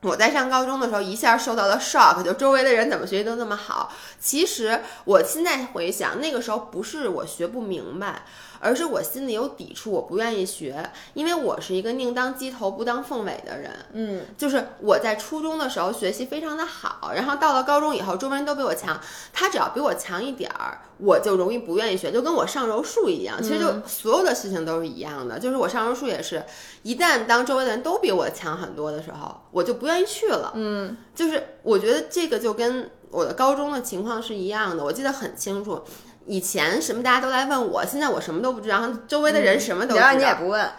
[0.03, 3.91] 我在上高中的时候，一下受到了 shock，就周围的人怎么学习都那么好。
[4.19, 8.23] 其实我现在回想，那个时候不是我学不明白。
[8.65, 13.69] 而是我心里有抵触，我不愿意学，因为我是一个宁当鸡头不当凤尾的人。
[13.91, 18.97] 嗯，就是我在初中的时候学习非常的好，然后到了高中以后，周围人都比我强，
[19.33, 23.35] 他只要比我强一点儿，我就容易不愿意学，就跟我上柔术一样。
[23.43, 26.41] 其实就所有的事情都是一样的，就是我上柔术也是，
[26.83, 30.51] 一旦当周围的人都比我强很多的时候，我就不愿意去了。
[30.56, 35.84] 嗯，就是我觉得这个就跟我的高中的情况是一样的，我记得很清楚。
[36.25, 40.13] 以前什么大家都来问我，现在我什么都不知道，周围的人什么都知道。
[40.13, 40.69] 你也不问，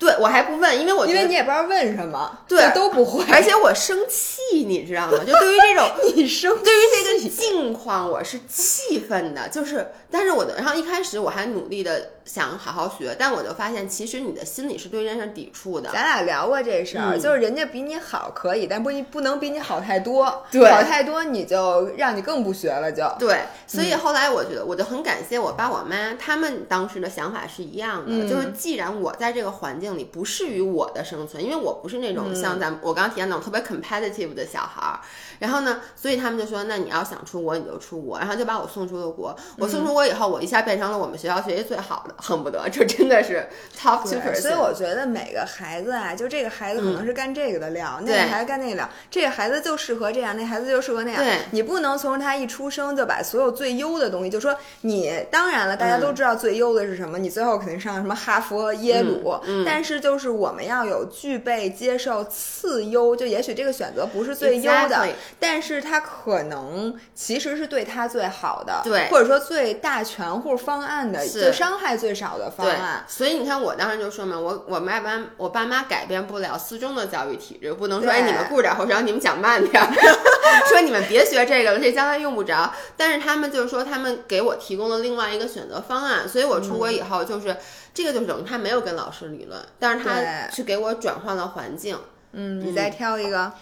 [0.00, 3.24] 对我还不问，因为我因为你也不知道问什么，对都不会。
[3.30, 5.18] 而且我生气，你知道吗？
[5.18, 9.48] 就对于这种 你生，对于这个境况，我是气愤的。
[9.48, 12.10] 就是，但是我的，然后一开始我还努力的。
[12.22, 15.90] 想好好学，但我就发现，其实你的心里是对这件事抵触的。
[15.90, 20.44] 咱俩聊过这事儿，就是人家比你好可以，但不不能比你好太多。
[20.48, 23.40] 对，好太多你就让你更不学了，就对。
[23.66, 35.00] 所以后来我觉得，我就很感谢我爸我妈，他们当时的想法是一样的，就是既然我在这个环境里不适于我的生存，因为我不是那种像咱我刚刚提到那种特别 competitive 的小孩儿，
[35.38, 39.34] 然后呢，所以他们就说，那你要想出国你就出国，然后就把我送出了国。
[39.58, 42.14] 我送出国以后，我一下变成了我们学校学习最好的。
[42.18, 51.22] 恨不得这真的是 top two percent，所以我觉得每个孩子啊，就这个孩子可能是干这个的料，那个孩子干那个料，这个孩子就适合这样，那孩子就适合那样。
[51.22, 65.08] 对，你不能从他一出生就把所有最优的东西，就说你当然了，大家都知道最优的是什么，你最后肯定上什么哈佛、耶鲁，但是就是我们要有具备接受次优，就也许这个选择不是最优的，
[65.40, 72.10] 但是他可能其实是对他最好的，对，或者说最大全户方案的，最伤害最。
[72.20, 79.82] 少的方案，所以你看，我当时就说嘛，我我爸妈我爸妈改变不了四中的教育体制，不能说哎你们顾点后让你们讲慢点，
[80.68, 82.74] 说你们别学这个了，这将来用不着。
[82.94, 87.56] 但是他们就是说，他们给我提供了另外一个选择方案，所以我出国以后就是
[87.92, 91.98] 这个就是等于他没有跟老师理论，但是他是给我转换了环境。
[92.32, 93.52] 嗯，你再挑一个，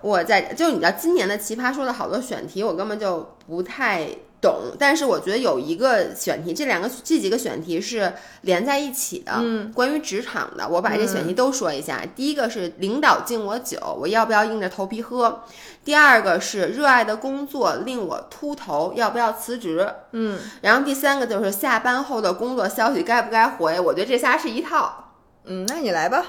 [0.00, 4.08] 我在就你知道今年的奇葩说的好多选题，我根本就不太。
[4.42, 9.34] 懂，但是我觉得有一个选题，这两个这几个选题是连在一起的。
[9.36, 12.04] 嗯，关于职场的，我把这选题都说一下。
[12.16, 15.44] 第一个是领导敬我酒，我要不要硬着头皮喝？
[15.84, 19.88] 第二个是热爱的工作令我秃头，要不要辞职？
[20.10, 23.78] 嗯，然后第三个就是下班后的工作消息该不该回？
[23.78, 25.12] 我觉得这仨是一套。
[25.44, 26.24] 嗯，那你来吧。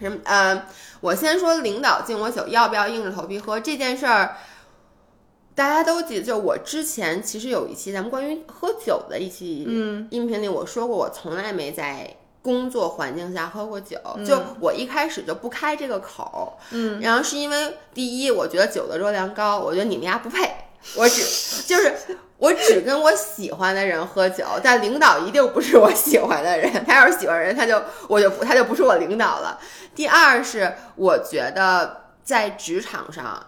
[0.00, 0.18] 什么？
[0.24, 0.66] 呃，
[1.00, 4.36] 我先说领导敬我酒，要不要硬着头皮喝这件事儿。
[5.54, 9.58] 大家都记得，就我之前其实有一期咱们关于喝酒的一期
[10.10, 20.50] 音频里，我说过我从来没在工作环境下喝过酒，就我一开始就不开这个口，嗯，然后是因为第一，我觉得酒的热量高，我觉得你们家不配，
[20.96, 21.22] 我只
[21.62, 21.94] 就是
[22.38, 26.68] 我只跟我喜欢的人喝酒，但领导一定不是我喜欢的人。
[26.84, 29.60] 他要是喜欢人，他就我就不他就不是我领导了。
[29.94, 33.46] 第二是我觉得在职场上。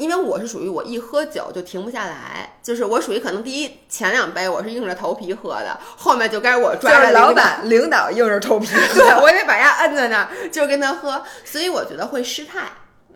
[0.00, 12.72] 因为我是属于我一喝酒就停不下来，就是我属于可能第一前两杯我是硬着头皮喝的，后面就该我抓着老板领导硬着头皮， 对我得把人摁在那儿就跟他喝，所以我觉得会失态。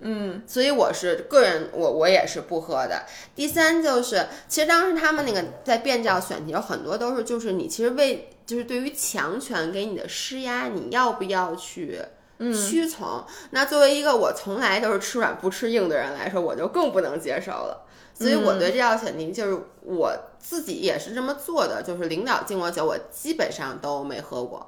[0.07, 3.05] 嗯，所以我是个人，我我也是不喝的。
[3.35, 12.03] 第三就是，其实当时他们那个在辩教选题有很多都是，就是你其实为就是对于强权给你的施压，你要不要去？
[12.53, 17.87] 屈从，那作为一个我从来都是吃软不吃硬的人来说，我就更不能接受了。
[18.13, 24.65] 所以我对这道选题，就是我自己也是这么做的，就是领导敬我酒，我基本上都没喝过。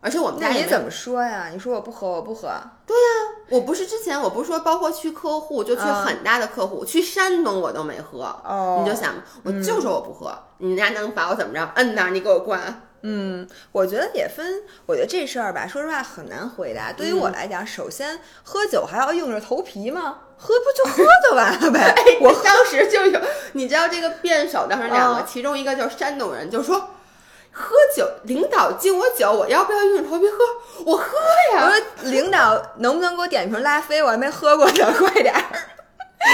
[0.00, 1.48] 而且我们家你怎么说呀？
[1.50, 2.48] 你说我不喝，我不喝。
[2.86, 8.24] 对呀，我不是之前我不是说，包括去客户，就去很大的客户，去山东我都没喝。
[8.44, 11.64] 哦，你就想，我就说我不喝，你家能把我怎么着？
[11.76, 12.82] 摁那，你给我灌。
[13.06, 14.62] 嗯，我觉得也分。
[14.86, 16.90] 我觉得这事儿吧，说实话很难回答。
[16.90, 20.20] 对于我来讲，首先喝酒还要硬着头皮吗？
[20.38, 21.94] 喝不就喝就完了呗。
[22.20, 23.20] 我当时就有，
[23.52, 26.80] 你知道这个辩手当时两个，其中一个就是山东人，就说
[27.52, 30.38] 喝酒，领导敬我酒，我要不要硬着头皮喝？
[30.86, 31.18] 我喝
[31.54, 31.66] 呀。
[31.66, 34.02] 我说领导能不能给我点瓶拉菲？
[34.02, 35.42] 我还没喝过呢， 快点儿，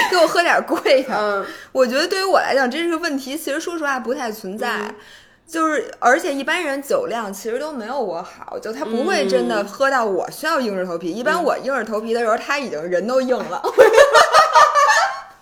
[0.09, 1.14] 给我喝点贵的。
[1.16, 3.37] 嗯，我觉得对于我来讲，这是个问题。
[3.37, 4.94] 其实说实话不太存在。
[5.50, 11.10] 就是，而且一般人酒量其实都没有我好，就他不会真的喝到我需要硬着头皮。
[11.10, 13.60] 一般我硬着头皮的时候，他已经人都硬了。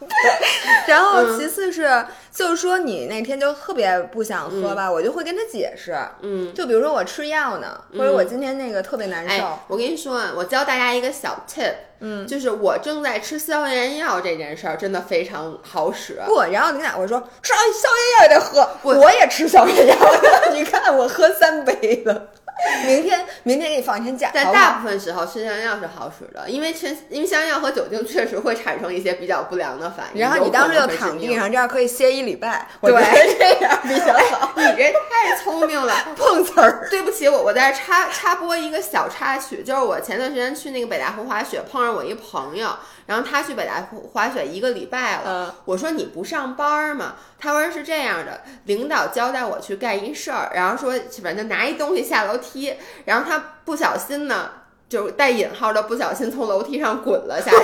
[0.87, 5.97] 然后其次是，就是说你那天就特别不想喝吧，我就会跟他解释。
[6.23, 9.59] 嗯，就比如说我吃药呢，或者我今天那个特别难受。
[9.69, 11.75] 我跟你说，我教大家一个小 tip。
[12.01, 16.21] 嗯，就是我正在吃消炎药这件事儿，真的非常好使。
[16.27, 19.97] 不，然后你俩会说吃消炎药也得喝，我也吃消炎药。
[20.55, 22.29] 你看我喝三杯了。
[22.87, 24.31] 明天，明天给你放一天假。
[24.33, 30.21] 在大部分时候吃消炎药是好使的，因为吃因为消炎药和酒精确实会产生一些比较不良的反应。
[30.21, 32.66] 然后你当时就躺地上，这样可以歇一礼拜。
[32.81, 32.92] 对，
[33.38, 34.53] 这样比较好。
[34.57, 36.88] 你这太聪明了， 碰瓷儿。
[36.90, 42.71] 对不起，我我在插插播一个小插曲，就是我前段时间去那个北大湖滑雪，碰上我一朋友，
[43.09, 45.55] 然后他去北大滑雪一个礼拜了。
[45.64, 47.14] 我说你不上班吗？
[47.38, 50.92] 他说是这样的，领导交代我去干一事儿，然后说
[51.23, 52.75] 反正拿一东西下楼梯，
[53.07, 54.51] 然后他不小心呢，
[54.90, 57.57] 就带引号的不小心从楼梯上滚了下去，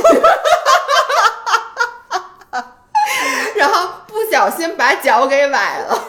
[3.61, 6.05] 然后不小心把脚给崴了。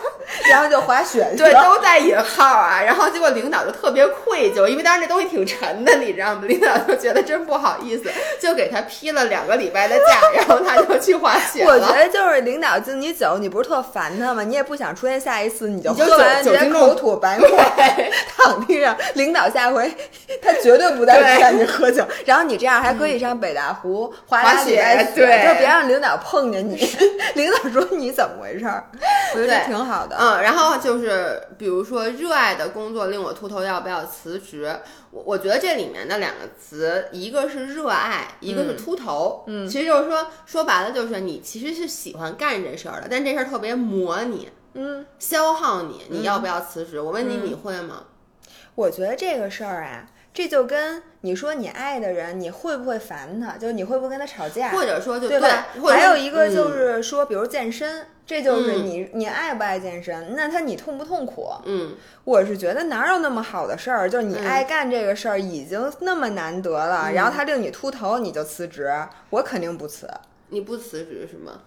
[0.50, 2.82] 然后就滑雪，对，都带引号啊。
[2.82, 6.44] 然后结果领导就特别愧疚，因为当时那东西挺沉的，你知道吗？
[6.48, 14.44] 领导就觉得真不好意思，就给他批了两个礼拜的假，然后他就去滑雪我觉得就是领导敬你酒，你不是特烦他吗？
[14.44, 17.48] 你也不想出现下一次，你就喝完直接口吐白沫，
[18.38, 18.96] 躺地上。
[19.16, 19.92] 领导下回
[20.42, 22.06] 他绝对不再劝你喝酒。
[22.26, 26.76] 然后你这样还可以上北大湖滑雪，对，就别让领导碰见你。
[27.36, 28.84] 领导说你怎么回事儿？
[29.34, 30.16] 我觉得挺好的。
[30.20, 34.80] 嗯，然后就是，比如说，热爱的工作令我秃头，要不要辞职？
[35.12, 39.43] 我我觉得这里面的两个词，一个是热爱，一个是秃头。
[39.48, 47.00] 嗯，其实就是说，说白了就是你其实是喜欢干这事儿的，但这事儿特别磨你，嗯，消耗你，你要不要辞职？
[47.00, 48.04] 我问你，你会吗？
[48.76, 50.06] 我觉得这个事儿啊。
[50.36, 53.54] 这就跟你说你爱的人，你会不会烦他？
[53.58, 54.69] 就是你会不会跟他吵架？
[54.69, 55.67] 或者说，就对吧？
[55.88, 60.36] 还有一个就是说，比如健身，这就是你你爱不爱健身？
[60.36, 61.54] 那他你痛不痛苦？
[61.63, 61.95] 嗯，
[62.26, 64.10] 我是觉得哪有那么好的事儿？
[64.10, 68.93] 就是你爱干这个事儿已经那么难得了，然后他令你秃头，你就辞职？
[69.30, 70.06] 我肯定不辞。
[70.50, 71.62] 你不辞职是吗？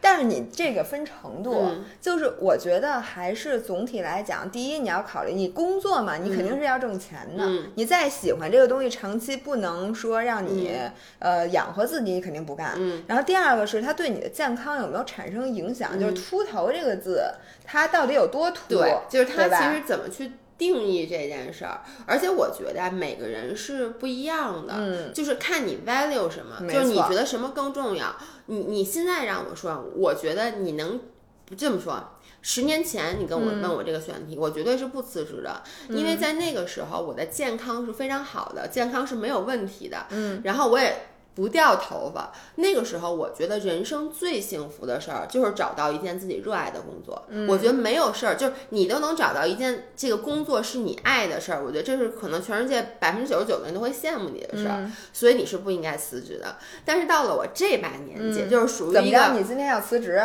[0.00, 7.48] 但是你这个分程度，就是我觉得还是总体来讲，第一你要考虑你工作嘛，你肯定是要挣钱的。
[7.76, 10.72] 你再喜欢这个东西，长期不能说让你
[11.18, 12.78] 呃养活自己，你肯定不干。
[13.06, 15.98] 然后第二个是它对你的健康有没有产生影响？
[15.98, 17.22] 就是秃头这个字，
[17.64, 18.60] 它到底有多秃？
[18.68, 20.32] 对，就是它其实怎么去。
[20.58, 28.14] 定义这件事儿，而且我觉得每个人是不一样的，嗯，就是看你 value 什么，就是你觉得什么更重要。
[28.46, 31.00] 你你现在让我说，我觉得你能
[31.44, 32.18] 不这么说。
[32.44, 40.92] 十年前你跟我问我这个选题，我绝对是不辞职的，因为在那个时候我的健康是非常好的，健康是没有问题的，嗯，然后我也
[41.34, 42.32] 不掉头发。
[42.56, 47.22] 那个时候，我觉得人生最幸福的事儿就是找到一件自己热爱的工作。
[47.48, 51.64] 我觉得没有事儿，就是你都能找到一件这个工作是你爱的事儿。
[51.64, 56.56] 我觉得这是可能全世界百分之九十九的人都会羡慕你的事儿，所以你是不应该辞职的。
[56.84, 60.22] 但是到了我这把年纪，就是属于一个你今天要辞职。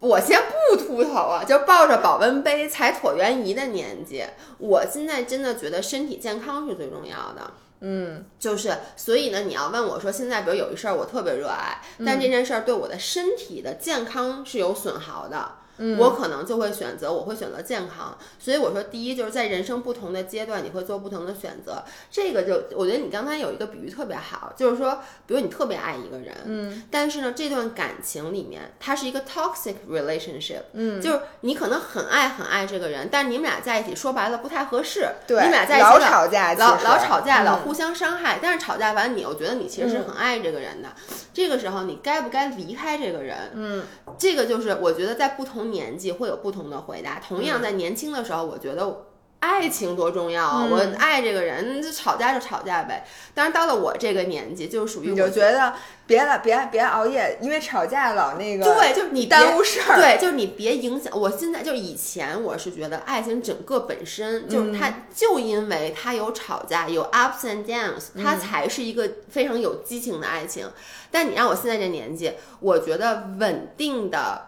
[0.00, 0.40] 我先
[0.70, 4.22] 不秃头啊，就抱着保温杯踩椭圆仪的年纪，
[4.58, 7.50] 我现在真的觉得身体健康是最重要的。
[7.80, 15.52] 嗯，就是所以呢，你要问我说，现在比如有一事儿我特别热爱，但这件事儿对我的身体的健康是有损耗的。
[15.98, 18.16] 我可能就会选择，我会选择健康。
[18.38, 21.82] 所以我说，第一就是在人生不同的阶段，你会做不同的选择。
[22.10, 38.38] 这个就我觉得你刚才有一个比喻特别好，就是说，比如你特别爱一个人，嗯，但是呢，这段感情里面它是一个 toxic relationship，嗯，就是你可能很爱很爱这个人，但是你们俩在一起说白了不太合适，对，你们俩在一起老吵架，老老吵架，老互相伤害。
[38.42, 40.88] 但是吵架完，你又觉得你其实是很爱这个人的，
[41.32, 43.36] 这个时候你该不该离开这个人？
[43.54, 43.84] 嗯，
[44.18, 46.52] 这个就是我觉得在不同年纪会有不。
[46.58, 49.04] 同的回答，同样在年轻的时候，我觉得
[49.38, 50.66] 爱情多重要啊！
[50.68, 53.06] 我爱这个人，就吵架就吵架呗。
[53.32, 60.00] 但是到了我这个年纪，就属于你就觉得别了，别别熬夜，因为吵架老那个对，就是你耽误事儿。
[60.00, 61.16] 对，就是你别影响。
[61.16, 70.68] 我现在就以前我是觉得爱情整个本身就是它，就因为它有吵架，有 ups and downs，它才是一个非常有激情的爱情。
[71.12, 74.47] 但你让我现在这年纪，我觉得稳定的。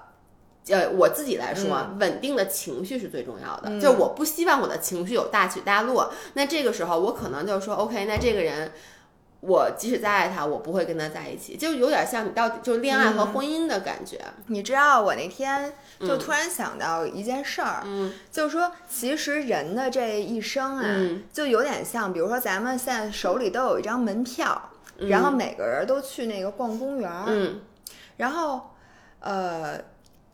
[0.70, 3.80] 呃，我自己来说，稳定的情绪是最重要的。
[3.80, 6.12] 就是我不希望我的情绪有大起大落。
[6.34, 8.72] 那这个时候，我可能就是说，OK，那这个人，
[9.40, 11.56] 我即使再爱他，我不会跟他在一起。
[11.56, 14.20] 就有点像你到底就是恋爱和婚姻的感觉。
[14.46, 20.84] 你知道，我那天就突然想到一件事儿，嗯，就是说，其实人的这一生啊，
[21.32, 27.60] 就有点像，比如说咱们现在手里都有一张门票，然后每个人都去那个逛公园，嗯，
[28.18, 28.70] 然后，
[29.20, 29.80] 呃。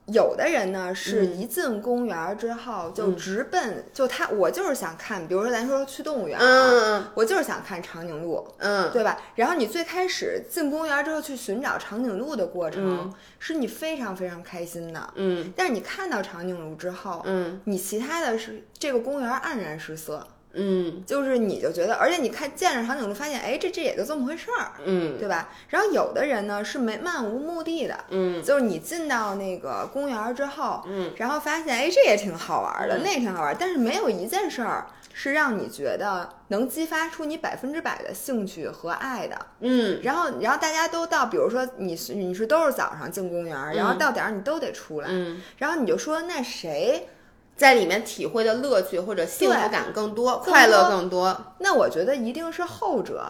[0.07, 9.21] 有的人呢，是一进公园之后就直奔，就他我就是想看，比如说咱说去动物园啊，我就是想看长颈鹿，嗯，对吧？
[9.35, 15.53] 然后你最开始进公园之后去寻找长颈鹿的过程，是你非常非常开心的，嗯。
[15.57, 20.27] 但是你看到长颈鹿之后，嗯，你其他的是这个公园黯然失色。
[20.57, 25.51] 嗯，就是你就觉得，而且你看见着长颈鹿，发现哎，这这也就这么回事儿，嗯，对吧？
[25.69, 40.01] 然后有的人呢是没漫无目的的，嗯，就是你进到那个公园之后，嗯，然后发现哎，这也挺好玩的，那也挺好玩，但是没有一件事儿是让你觉得能激发出你百分之百的兴趣和爱的，嗯。
[40.03, 47.09] 然后，然后大家都到，比如说你是你是都是早上进公园，然后到点儿你都得出来，嗯，然后你就说那谁。
[47.57, 51.55] 在里面体会的乐趣或者幸福感更多，快乐更多。
[51.59, 53.25] 那我觉得一定是后者，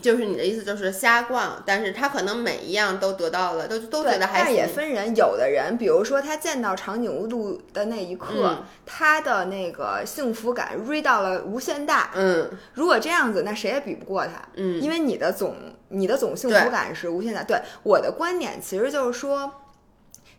[0.00, 12.10] 就是你的意思就是瞎逛，但是他可能每一样都得到了，都都觉得还也分人，有的人，比如说他见到长颈鹿的那一刻，他的那个幸福感锐到了无限大。
[12.14, 14.32] 嗯，如果这样子，那谁也比不过他。
[14.54, 15.56] 嗯，因为你的总
[15.88, 17.42] 你的总幸福感是无限大。
[17.42, 19.52] 对我的观点，其实就是说。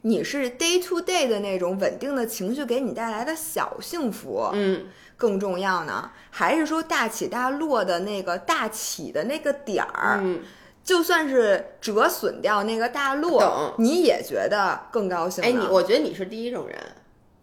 [0.05, 4.85] 你是 day to day 的那种稳定的情绪给你带来的小幸福，嗯，
[5.17, 10.43] 更重要呢，还是说大起大落的那个大起的那个点儿，嗯，
[10.83, 15.43] 就算是折损掉那个大落，你也觉得更高兴。
[15.43, 16.77] 哎，你我觉得你是第一种人，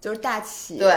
[0.00, 0.78] 就是大起。
[0.78, 0.94] 对，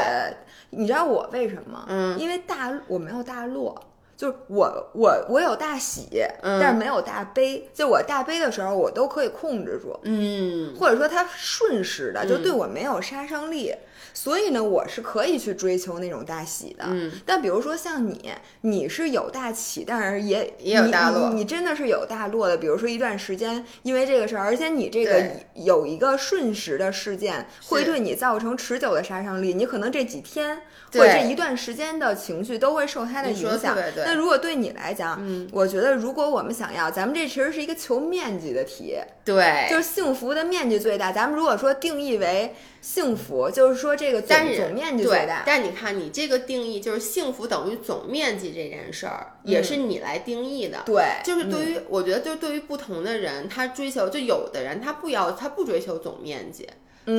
[0.69, 1.83] 你知道我为什么？
[1.87, 3.75] 嗯，因为大我没有大落。
[4.17, 6.07] 就是我我我有大喜，
[6.41, 7.69] 但是没有大悲。
[7.73, 13.73] 就我大悲的时候，我都可以控制住，嗯，或者说它瞬时的，就对我没有杀伤力。
[14.13, 16.85] 所以呢，我是可以去追求那种大喜的。
[16.87, 21.33] 嗯，但比如说像你，你是有大起，但是也也有大落。
[21.33, 22.55] 你真的是有大落的。
[22.55, 25.21] 比如说一段时间，因为这个事儿，而且你这个
[25.55, 29.53] 有一个瞬时的事件，会对你造成持久的杀伤力。
[29.53, 30.61] 你可能这几天
[30.99, 33.77] 或者这一段时间的情绪都会受它的影响。
[33.97, 38.95] 那如果对你来讲，嗯，我觉得如果我们想要，咱们这其实是一个求面积的题。
[39.23, 41.11] 对，就是幸福的面积最大。
[41.11, 45.41] 咱们如果说定义为幸福，就是说这个总总面积最大。
[45.45, 50.83] 但你看，你这个定义就是幸福等于总面积这件事儿，也是你来定义的。
[50.85, 56.69] 对，就是对于我觉得，就对于不同的人，他追求就有的人他不要他不追求总面积，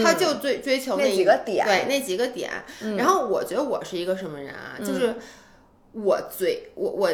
[0.02, 2.50] 他就追追求那几个点，对那几个点。
[2.96, 4.76] 然后我觉得我是一个什么人啊？
[4.78, 5.14] 就是
[5.92, 7.10] 我嘴我我。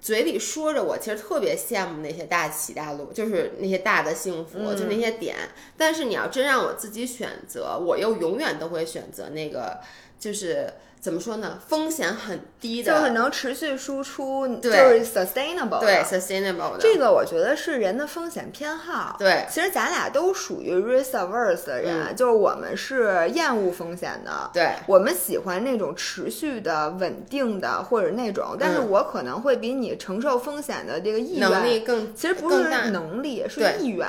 [0.00, 5.34] 嘴里说着，我其实特别羡慕那些大起大落，就是那些大的幸福，就那些点。
[5.76, 9.80] 但是你要真让我自己选择，我又永远都会选择那个
[10.16, 19.16] 就是怎么说呢，风险很低的，就是能持续输出，就是 sustainable 对 sustainable 的这个我觉得是人的风险偏好。
[19.18, 24.50] 对其实咱俩都属于 risk averse 的人，就是我们是厌恶风险的。
[24.52, 34.08] 对我们喜欢那种持续的、稳定的，或者那种，但是我可能会比你承受风险的这个意愿能力更其实不是能力，是意愿。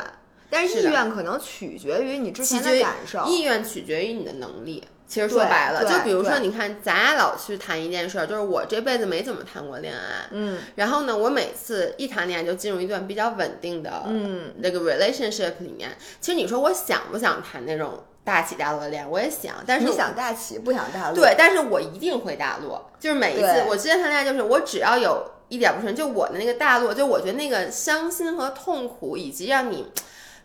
[0.49, 3.23] 但是意愿可能取决于你之前的感受。
[3.27, 4.83] 意愿取决于你的能力。
[5.09, 15.89] 其实说白了，就比如说，你看，咱俩老去谈一件事儿，就是我这辈子没怎么谈过恋爱，嗯，然后呢，我每次一谈恋爱就进入一段比较稳定的，嗯，那个 relationship 里面。
[16.21, 21.15] 其实你说我想不想谈那种大起大落的恋爱，我也想，但是你想大起不想大落。
[21.15, 22.91] 对，但是我一定会大落。
[22.99, 29.91] 就是每一次我之前谈恋爱，就是我只要有一点不顺，就我的那个大落，就我觉得那个伤心和痛苦，以及让你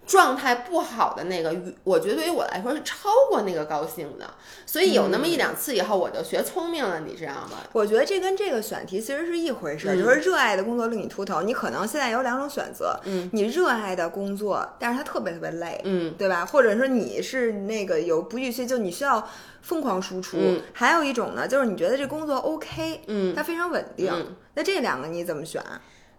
[0.06, 4.28] 状态不好的那个，我觉得对于我来说是超过那个高兴的。
[4.66, 7.58] 所以有那么一两次以后，我就学聪明了，你知道吗？
[7.72, 11.42] 我觉得这跟这个选题其实是一回事就是热爱的工作令你秃头。
[11.42, 16.44] 你可能现在有两种选择，嗯，你热爱的工作，但是它特别特别累，嗯，对吧？
[16.44, 19.26] 或者说你是那个有不预期，就你需要
[19.62, 20.36] 疯狂输出。
[20.38, 24.10] 嗯还有一种呢，就是你觉得这工作 OK，嗯它非常稳定。
[24.12, 25.60] 嗯那这两个你怎么选？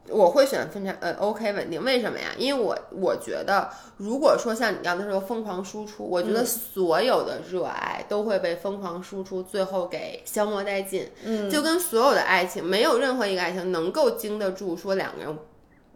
[0.09, 2.27] 我会选分常呃 OK 稳定，为什么呀？
[2.37, 11.09] 因为我我觉得，如果说像你刚才说疯狂输出，我觉得所有的热爱都会被疯狂输出，最后给消磨殆尽。
[11.23, 15.37] 嗯就跟所有的爱情，没有任何一个爱情能够经得住说两个人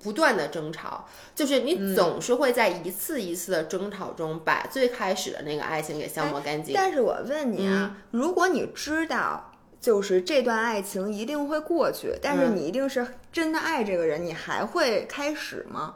[0.02, 1.06] 不断的争吵，
[1.36, 6.74] 就是你总是会在一次一次的争吵中，把最开始的那个爱情给消磨干净。
[6.76, 9.49] 但是我问你啊，如果你知道。
[9.82, 15.96] 就是这段爱情一定会过去，但是嗯你一定是真的爱这个人，你还会开始吗？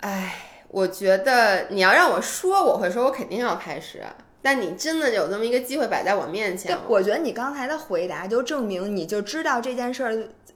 [0.00, 0.34] 哎，
[0.68, 4.02] 我觉得你要让我说，我会说我肯定要开始。
[4.42, 10.12] 但你真的有这么一个机会摆在我面前对，，我觉得你刚才的回答就证明你就知道这件事儿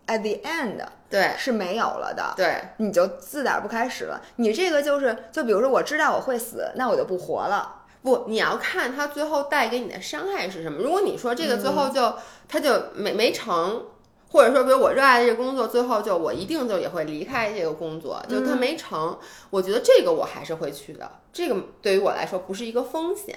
[0.07, 0.77] at the end
[1.09, 4.23] 对是没有了的，对你就自打不开始了。
[4.37, 7.80] 你这个就是，就比如说我知道我会死，那我就不活了。
[8.03, 10.79] 不，你要看他最后带给你的伤害是什么。
[10.81, 12.15] 如果你说这个最后就、
[12.49, 13.85] 他就没没成，
[14.33, 19.19] 或者说比如我热爱的这个工作，最后就我一定就也会离开这个工作，就它没成，
[19.51, 21.11] 我觉得这个我还是会去的。
[21.33, 23.37] 这个对于我来说不是一个风险，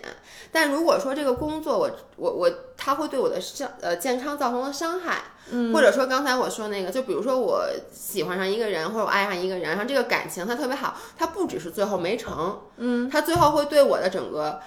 [0.52, 14.60] 但如果说这个工作我我我它会对我的伤呃健康造成了伤害，嗯，或者说刚才我说那个，就比如说我喜欢上一个人或者我爱上一个人，然后这个感情它特别好，它不只是最后没成，嗯，它最后会对我的整个。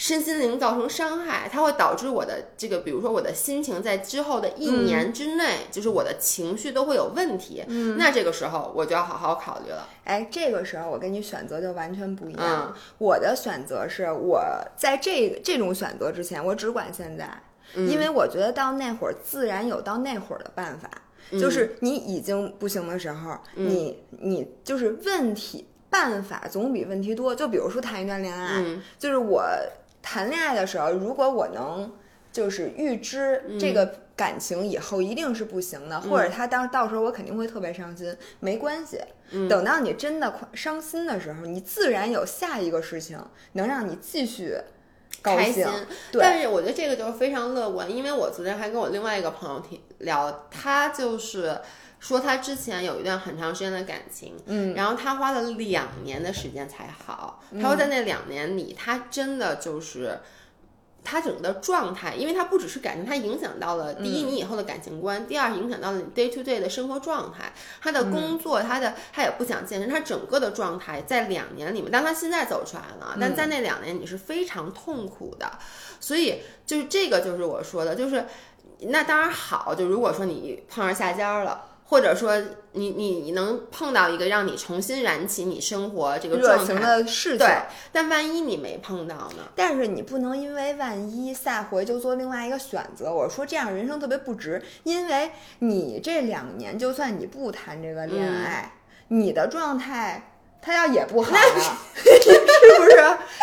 [0.00, 7.62] 身心灵造成伤害，它会导致我的这个，比如说我的心情在之后的一年之内，就是我的情绪都会有问题。
[7.68, 9.86] 嗯，那这个时候我就要好好考虑了。
[10.04, 12.72] 哎，这个时候我跟你选择就完全不一样。
[12.72, 14.42] 嗯我的选择是我
[14.74, 17.28] 在这这种选择之前，我只管现在，
[17.74, 20.90] 因为我觉得到那会儿自然有到那会儿的办法。
[21.32, 27.34] 就是你已经不行的时候，你你就是问题办法总比问题多。
[27.34, 29.44] 就比如说谈一段恋爱，嗯就是我
[30.02, 31.92] 谈恋爱的时候，如果我能
[32.32, 39.00] 就是预知嗯这个感情以后一定是不行的，或者他当到时候我肯定会特别伤心，没关系。
[39.32, 43.18] 嗯等到你真的快伤心的时候，你自然有下一个事情
[43.52, 44.56] 能让你继续
[45.22, 45.72] 高开心兴。，
[46.18, 51.60] 但是我觉得这个就是非常乐观，因为我昨天还跟我另外一个朋友提聊，他就是
[51.98, 60.18] 说他之前有一段很长时间的感情，嗯，然后他花了两年的时间才好，他说在那两年里，他真的就是。
[61.02, 75.50] 他整个的状态，因为他不只是感情，他影响到了第一你以后的感情观，第二影响到了你 day to day 的生活状态，他的工作，他的他也不想健身，他整个的状态在两年里面，但他现在走出来了，但在那两年你是非常痛苦的，
[75.98, 78.26] 所以就是这个就是我说的，就是
[78.80, 81.66] 那当然好，就如果说你碰上下尖儿了。
[81.90, 82.40] 或者说
[82.72, 87.38] 你你你能碰到一个让你重新燃起你生活这个热，情的事情。
[87.38, 89.48] 对，但万一你没碰到呢？
[89.56, 93.12] 但是你不能因为万一下回就做另外一个选择。
[93.12, 98.72] 我说这样人生特别不值，因为你这两年就算你不谈这个恋嗯爱，
[99.08, 100.29] 你的状态
[100.62, 101.38] 他要也不好呢，
[101.94, 102.10] 是
[102.78, 102.96] 不是？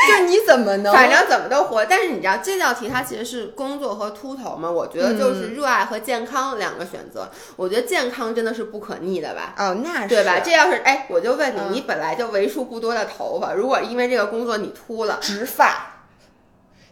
[0.08, 0.94] 就你怎么能？
[0.94, 1.84] 反正怎么都活。
[1.86, 4.70] 但是你知道这道题它其实是工作和秃头嘛？
[4.70, 7.30] 我觉得就是热爱和健康两个选择。
[7.56, 9.54] 我觉得健康真的是不可逆的吧。
[9.58, 10.40] 哦，那是对吧？
[10.40, 15.97] 这要是哎，我就问你，嗯你本来就为数不多的头发，如果因为这个工作你秃了，植发。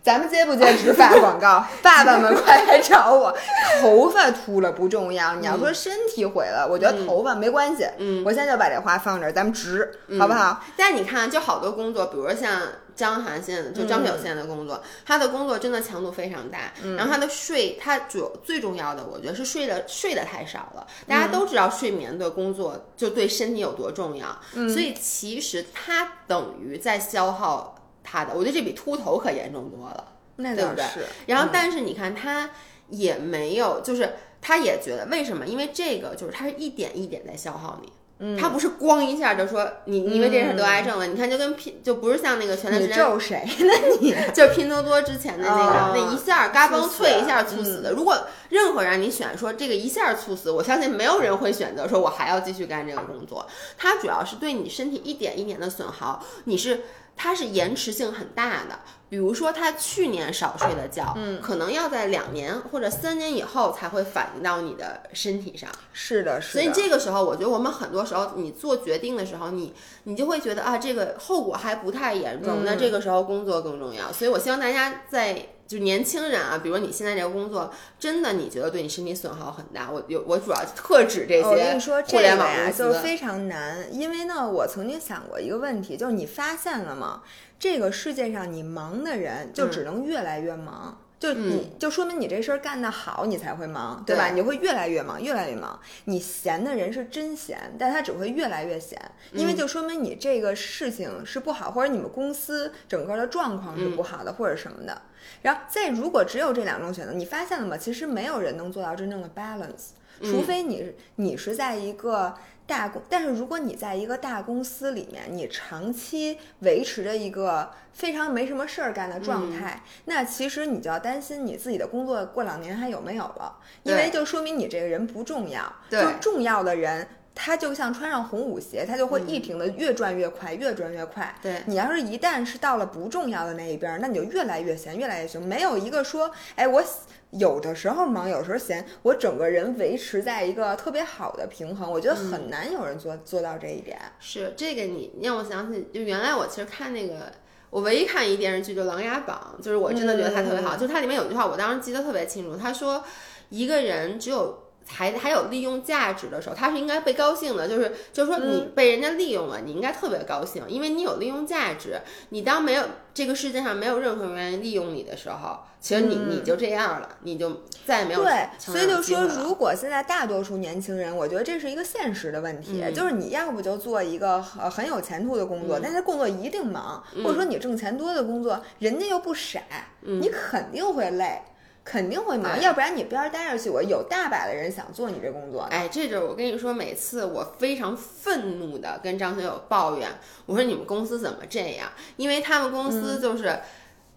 [0.06, 1.66] 咱们接不接植发广告？
[1.82, 3.36] 爸爸们快来找我！
[3.82, 7.88] 头发秃了不重要，你要说身体毁了，我觉得头发没关系。
[7.98, 10.64] 嗯我现在就把这话放这儿，咱们植，好不好？
[10.78, 12.62] 但你看，就好多工作，比如说像
[12.96, 20.86] 张涵现在就张学友现在的工作，他的工作真的强度非常大，然后他的睡，他主最重要的，我觉得是睡的睡得太少了。
[21.08, 24.28] 大家都知道睡眠对工作就对身体有多重要，
[24.70, 27.75] 所以其实他等于在消耗
[28.06, 30.86] 他的，我觉得这比秃头可严重多了，那对不对？
[31.26, 32.52] 然后但是你看他
[32.90, 35.46] 也没有，就是他也觉得为什么？
[35.46, 37.92] 因为这个就是他是一点一点在消耗你。
[38.40, 43.74] 他不是咣一下就说你因为这事得癌症了，你看就跟拼就不是像那个前段时间咒谁呢？
[44.00, 47.92] 你就是拼多多之前的那个那一下嘎嘣脆一下猝死的。
[47.92, 53.46] 如果任何人你选说这个一下猝死，我相信没有人会选择说我还要继续干这个工作。
[53.78, 56.84] 它主要是对你身体一点一点的损耗，你是。
[57.16, 65.70] 它是延迟性很大的，比如说他去年少睡的觉，嗯，可能要在两年或者三年以后才会反映到你的身体上。
[65.94, 66.62] 是的，是的。
[66.62, 74.12] 所以这个时候，我觉得我们很多时候你做决定的时候，你你就会觉得啊，这个后果还不太严重，那这个时候工作更重要。
[74.12, 75.48] 所以我希望大家在。
[75.68, 79.90] 就年轻人啊，比如你现在这个工作，真的你觉得对你身体损耗很大？
[79.92, 83.88] 我有我主要特指这些我跟你说，互联网呀，就是非常难。
[83.92, 87.24] 因为呢，我曾经想过一个问题，就是你发现了吗？
[87.58, 91.00] 这个世界上你忙的人就只能越来越忙。
[91.20, 94.30] 就你就说明你这事儿干得好，你才会忙，对吧？
[94.30, 95.80] 你会越来越忙，越来越忙。
[96.06, 99.00] 你闲的人是真闲，但他只会越来越闲，
[99.32, 105.02] 因为就说明你这个事情是不好，或者你们公司整个的状况是不好的，或者什么的。
[105.42, 107.78] 然后再如果只有这两种选择，你发现了吗？
[107.78, 109.92] 其实没有人能做到真正的 balance，
[110.22, 112.36] 除非你你是在一个。
[112.68, 125.72] 大公，但是如果你在一个大公司里面，你长期维持着一个非常没什么事儿干的状态，那其实你就要担心你自己的工作过两年还有没有了，因为就说明你这个人不重要。
[125.90, 131.36] 就重要的人，他就像穿上红舞鞋，他就会一停的越转越快，越转越快。
[131.42, 136.84] 对你要是一旦是到了不重要的那一边，那你就越来越闲，越来越闲，没有一个说，哎，我。
[137.32, 144.00] 有的时候忙，有时候闲，我整个人维持在一个特别好的平衡，我觉得很难有人做做到这一点。
[144.20, 147.32] 是这个，你让我想起，就原来我其实看那个，
[147.70, 153.04] 我唯一看一电视剧就《琅琊榜》，就是我真的觉得它特别好，就它里面有句话，我当时记得特别清楚，他说
[153.50, 154.65] 一个人只有。
[154.88, 162.00] 还还有利用价值的时候，他是应该被高兴的，就是就是说你被人家利用了，你应该特别高兴，因为你有利用价值。
[162.30, 162.84] 你当没有
[163.14, 168.48] 这个世界上没有任何人愿意利用你的时候，其实你你就这样了，你就再也没有对。
[168.60, 179.60] 所以就说，如果现在大多数年轻人，我觉得这是一个现实的问题，就是你要不就做一个呃很有前途的工作，但是工作一定忙，或者说你挣钱多的工作，人家又不傻，
[180.02, 181.42] 你肯定会累。
[181.86, 183.70] 肯定会忙，要不然你边待着去。
[183.70, 185.62] 我有大把的人想做你这工作。
[185.72, 190.10] 哎，这就是我跟你说，每次我非常愤怒的跟张学友抱怨，
[190.48, 191.88] 我说你们公司怎么这样？
[192.18, 193.60] 因为他们公司就是。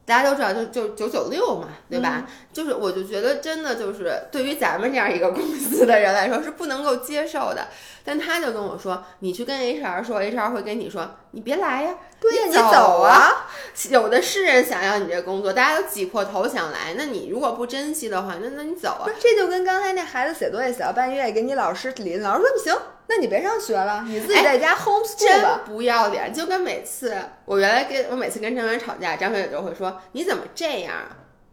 [0.08, 2.26] 大家都知道，就就九九六嘛，对吧？
[2.50, 7.68] 就是我就觉得真的就是对于咱们这样一个公司的人来说是不能够接受的。
[8.02, 13.46] 但他就跟我说，你去跟 HR 说，HR 会跟你说，你别来呀，对呀，你走啊。
[13.90, 19.06] 有的是人想要你这工作，大家都挤破头想来，那你如果不珍惜的话，那那你走啊。
[19.20, 22.74] 这就跟刚才那孩子写作业写到半夜，给你老师理，老师说不行。
[23.10, 25.62] 那你别上学了，你自己在家 homeschool 吧。
[25.64, 30.94] 不要脸，就跟每次我原来跟我每次跟张远吵架，张远也就会说你怎么这样？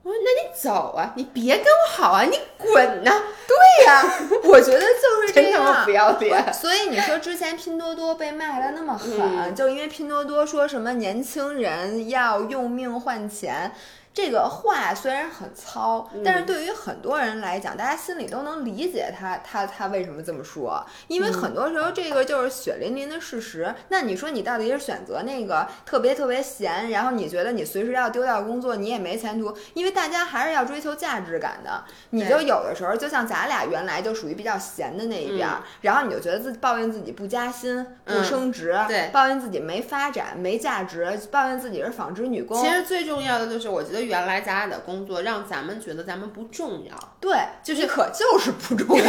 [0.05, 3.23] 我说那你走啊，你别跟我好啊，你滚呐！
[3.47, 4.03] 对呀，
[4.45, 5.83] 我觉得就是这样。
[5.83, 6.53] 不要脸。
[6.53, 13.71] 所以你说之前拼多多被卖的那么狠，就因为拼多多说什么年轻人要用命换钱。
[14.15, 20.81] 这个话虽然很糙，但是对于很多人来讲，大家心里都能理解他他他为什么这么说。
[21.07, 23.75] 因为很多时候这个就是血淋淋的事实。
[23.89, 29.53] 那你说你到底是选择那个特别特别闲，然后你觉得你随时要丢掉工作，你也没前途？
[29.73, 31.83] 因为大家还是要追求价值感的。
[32.11, 35.45] 你就有的时候就像咱俩原来就属于比较闲的那一边，
[35.81, 42.57] 然后你就觉得自己抱怨自己不加薪、不升职，对，抱怨自己没发展、没价值，抱怨自己是纺织女工。
[42.63, 44.04] 其实最重要的就是我觉得。
[44.05, 49.03] 原来咱俩的工作让咱们觉得咱们不重要，对，就是可就是不重要，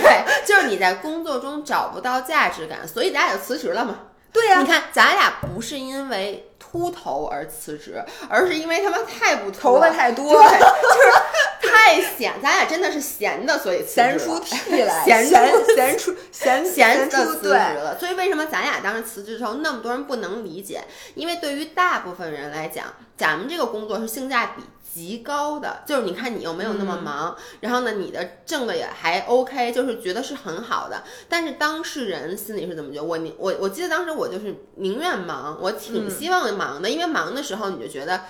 [0.45, 3.99] 就是你在工作中找不到价值感，所以咱俩就辞职了嘛。
[4.33, 17.99] 对呀，你看咱俩不是因为秃头而辞职，而是因为他们太不头发太多，就是太闲，咱俩真的是闲的，所以闲出屁来，闲 闲闲出闲闲出辞职了。
[17.99, 20.85] 所以为什么咱俩当时辞职的时候，那么多人不能理解？
[21.15, 22.85] 因为对于大部分人来讲，
[23.17, 24.63] 咱们这个工作是性价比。
[24.97, 31.03] 极高的，就是你看你又没有那么忙，然后呢，你的挣的也还 OK，就是觉得是很好的。
[31.29, 33.05] 但是当事人心里是怎么觉得？
[33.05, 38.23] 我你我我记得当时我就是宁愿忙，我挺希望忙的，因为忙的时候你就觉得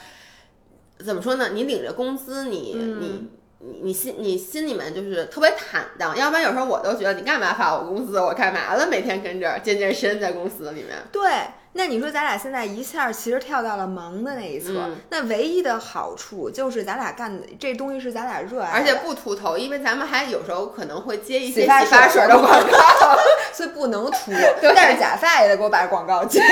[0.99, 1.51] 怎么说呢？
[1.51, 3.29] 你领着工资，你你
[3.61, 6.19] 你你心你心里面就是特别坦荡。
[6.19, 8.19] 要不然有时候我都觉得你干嘛发我工资？
[8.19, 8.89] 我干嘛了？
[8.91, 10.97] 每天跟着健健身在公司里面。
[11.13, 11.31] 对。
[11.77, 23.17] 那你说咱俩现在一下其实跳到了忙的那一侧，那唯一的好处就是咱俩干的这东西是咱俩热爱，而且不秃头，因为咱们还有时候可能会接一些洗发水的广告，
[23.53, 24.33] 所以不能秃。
[24.75, 26.43] 但是假发也得给我把广告接。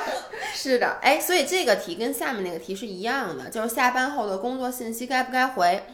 [0.54, 5.84] 是的，哎，所以这个题跟下面那个题是一样的，就是下班后的工作信息该不该回？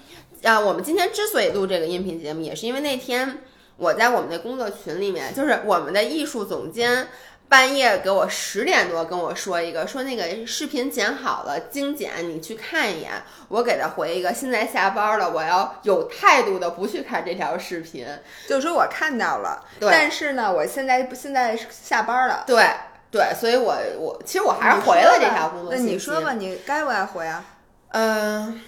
[0.44, 3.40] 啊，我们今天之所以录这个音频节目，也是因为那天
[3.76, 7.08] 我在我们的工作群里面，就是我们的艺术总监。
[7.48, 13.12] 半夜给我十点多跟我说一个，说那个视频剪好了，精简，你去看一眼。
[13.48, 18.04] 我给他回一个，现在下班了，我要有态度的不去看这条视频。
[18.48, 22.42] 就是说我看到了，但是呢，我现在现在下班了。
[22.46, 22.68] 对
[23.12, 25.86] 对，所以我我其实我还是回了这条工作信息。
[25.86, 27.44] 那你说吧，你该不该回啊？
[27.90, 28.60] 嗯，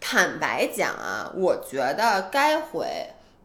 [0.00, 2.86] 坦白讲啊，我觉得该回。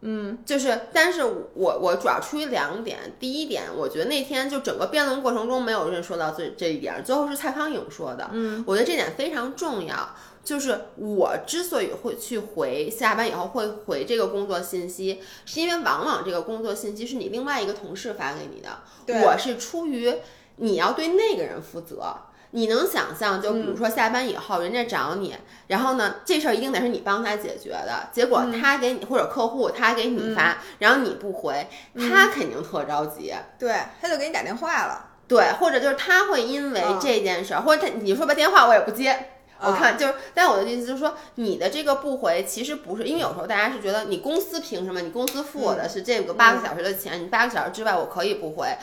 [0.01, 2.97] 嗯，就是，但是我我主要出于两点。
[3.19, 8.29] 第一点，我觉得那天就整个辩论过程中没有人说到这这一点，最后是蔡康永说的。
[8.31, 10.15] 嗯，我觉得这点非常重要。
[10.43, 18.79] 就是我之所以会去回下班以后会回这个工作信息，是因为往往这个工作信息是你另外一个同事发给你的。
[19.21, 20.11] 我是出于
[20.55, 22.15] 你要对那个人负责。
[22.51, 25.35] 你能想象，就比如说下班以后，人家找你，
[25.67, 28.09] 然后呢，这事儿一定得是你帮他解决的。
[28.11, 33.33] 结果他给你或者客户他给你发，然后你不回，他肯定特着急。
[33.57, 35.07] 对，他就给你打电话了。
[35.27, 39.27] 对，或者就是他会因为这件事儿，或者他你说吧，电话我也不接。
[39.63, 44.99] 我看就是，但我的意思就是说，你的这个不回，其实不是因为有时候大家是觉得你公司凭什么？
[45.01, 48.75] 你公司付我的是这个八个小时的钱，你八个小时之外我可以不回。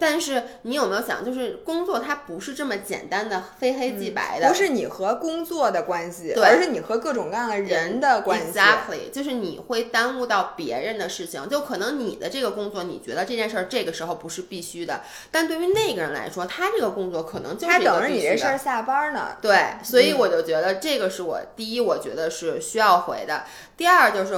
[0.00, 8.58] 但是你有没有想，就是工作它不是这么简单的非黑即白的，不是你和工作的关系，而是你和各种各样的人的关系。
[8.58, 19.36] Exactly，就是你会耽误到别人的事情，就可能你的这个工作，你觉得这件事儿这个时候不是必须的，但对于那个人来说，他这个工作可能就是他等着你这事儿下班呢。
[19.42, 23.44] 对，所以我就觉得这个是我第一，我觉得是需要回的。
[23.76, 24.34] 第二就是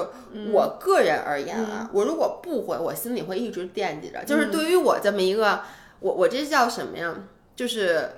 [0.53, 4.25] 我个人而言啊，我如果不回，我心里会一直惦记着。
[4.25, 5.52] 就是对于我这么一个，
[6.01, 7.15] 我我这叫什么呀？
[7.55, 8.11] 就是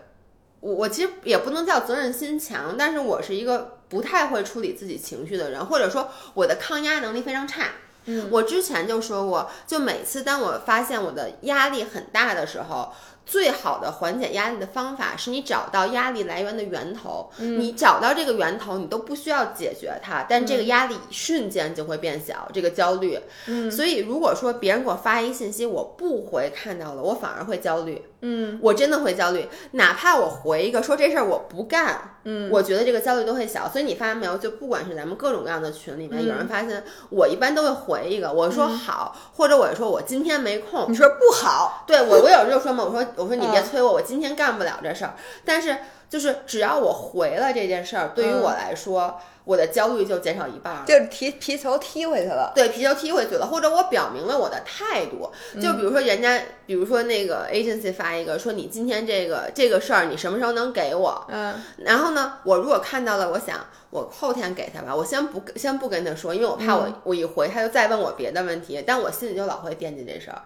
[0.60, 7.66] 我我其实也不能叫责任心强，但是我是一个不太会处理自己情绪的人，或者说我的抗压能力非常差。
[8.06, 12.92] 嗯，我之前就说过，就每次当我发现我的压力很大的时候。
[13.26, 17.30] 最好的缓解压力的方法是你找到压力来源的源头。
[17.38, 23.18] 你找到这个源头，你都不需要解决它，但这个压力瞬间就会变小，这个焦虑。
[23.46, 28.04] 嗯，所以如果说别人给我发一信息，我不回，看到了，我反而会焦虑。
[28.26, 33.68] 嗯，我真的会焦虑，哪怕我回一个说这事儿我不干，嗯，我觉得这个焦虑都会小。
[33.68, 45.14] 所以你发现没有，就不管是咱们各种各样的群里面，有人发现我一般都会回一个，我说好，或者我说我今天没空，你说不好，对我我有时候说嘛，我说我说你别催我，我今天干不了这事儿。
[45.44, 45.76] 但是
[46.08, 49.20] 就是只要我回了这件事儿，对于我来说。
[49.44, 52.50] 我的焦虑就减少一半儿，就踢皮球踢回去了。
[52.54, 55.30] 对，皮球踢回去了，或者我表明了我的态度。
[55.60, 61.26] 就比如说人家，比如说那个 agency 发一个说你今天这个这个事儿，你什么时候能给我？
[61.28, 61.56] 嗯。
[61.76, 70.40] 然后呢，我如果看到了，我想我后天给他吧，我先不先不跟他说，因为我怕我我一回他就再问我别的问题，但我心里就老会惦记这事儿。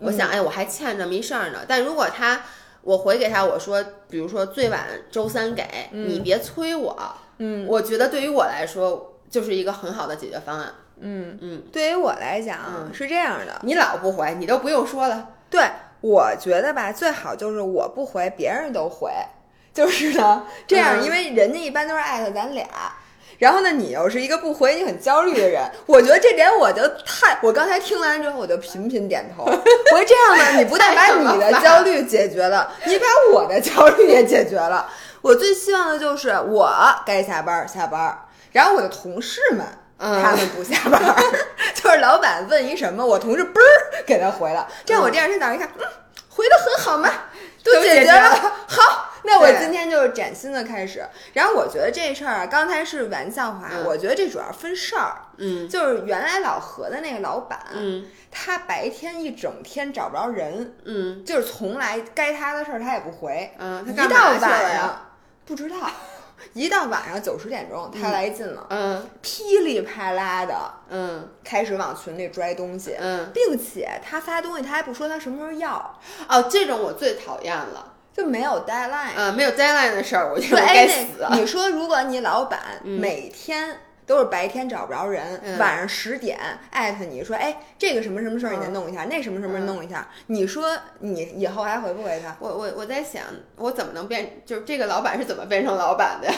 [0.00, 1.60] 我想，哎，我还欠这么一事儿呢。
[1.66, 2.42] 但如果他
[2.82, 7.14] 我回给他，我说，比如说最晚周三给你，别催我。
[7.38, 10.72] 嗯，我觉得对于我来说就是一个很好的解决方案。
[11.00, 15.30] 嗯嗯，对于我来讲是这样的，你老不回，你都不用说了。
[15.50, 15.60] 对，
[16.00, 19.10] 我觉得吧，最好就是我不回，别人都回，
[19.72, 22.66] 就是呢这样，因为人家一般都是艾特咱俩，
[23.38, 29.44] 然后呢，你又是一个不回，你很焦虑的人，我觉得这点我就太，我刚才听完之后我就频频点头。
[29.44, 34.88] 我说这样呢，你不但把你的焦虑解决了，你把我的焦虑也解决了。
[35.22, 36.70] 我最希望的就是我
[37.06, 38.18] 该下班下班，
[38.52, 39.64] 然后我的同事们
[39.98, 41.02] 他们不下班，
[41.74, 45.86] 就是老板问一什么，我同事嘣儿给他回了，这样我第二天早上一看，嗯，
[46.28, 47.08] 回的很好嘛，
[47.64, 48.30] 都解决了，
[48.68, 51.02] 好，那我今天就是崭新的开始。
[51.32, 55.16] 然后我觉得这事儿啊，刚才是玩笑话，嗯我觉得这主要分事儿。
[55.38, 64.58] 嗯就是原来老何的那个老板，嗯他白天一整天找不着人，嗯就是从来该他的事儿他也不回，嗯，他一干嘛到去了呀？
[64.62, 65.06] 晚上
[65.46, 65.76] 不知道，
[66.52, 69.08] 一到晚上九十点钟他来劲了，嗯。
[69.22, 70.54] 噼里啪啦的
[70.90, 71.28] 嗯。
[71.42, 77.92] 开始往群里拽东西，嗯，并且他发东西他还不说他什么时候要，哦，这种我最讨厌了。
[78.16, 79.10] 就没有 deadline。
[79.16, 81.26] 嗯，没有 deadline 的事儿，我觉说得该哎，死。
[81.28, 83.76] 那你说如果你老板每天
[84.06, 86.38] 都是白天找不着人，嗯晚上十点
[86.70, 92.36] 艾特你说，哎，这个什么什么事儿你得弄一下，那什么什么弄一下，你说你以后还回不回他？
[92.40, 93.22] 我我我在想，
[93.56, 94.42] 我怎么能变？
[94.44, 96.34] 就是这个老板是怎么变成老板的呀？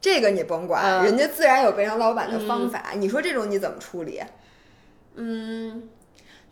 [0.00, 2.90] 这个你甭管，嗯人家自然有变成老板的方法。
[2.96, 4.20] 你说这种你怎么处理？
[5.14, 5.88] 嗯，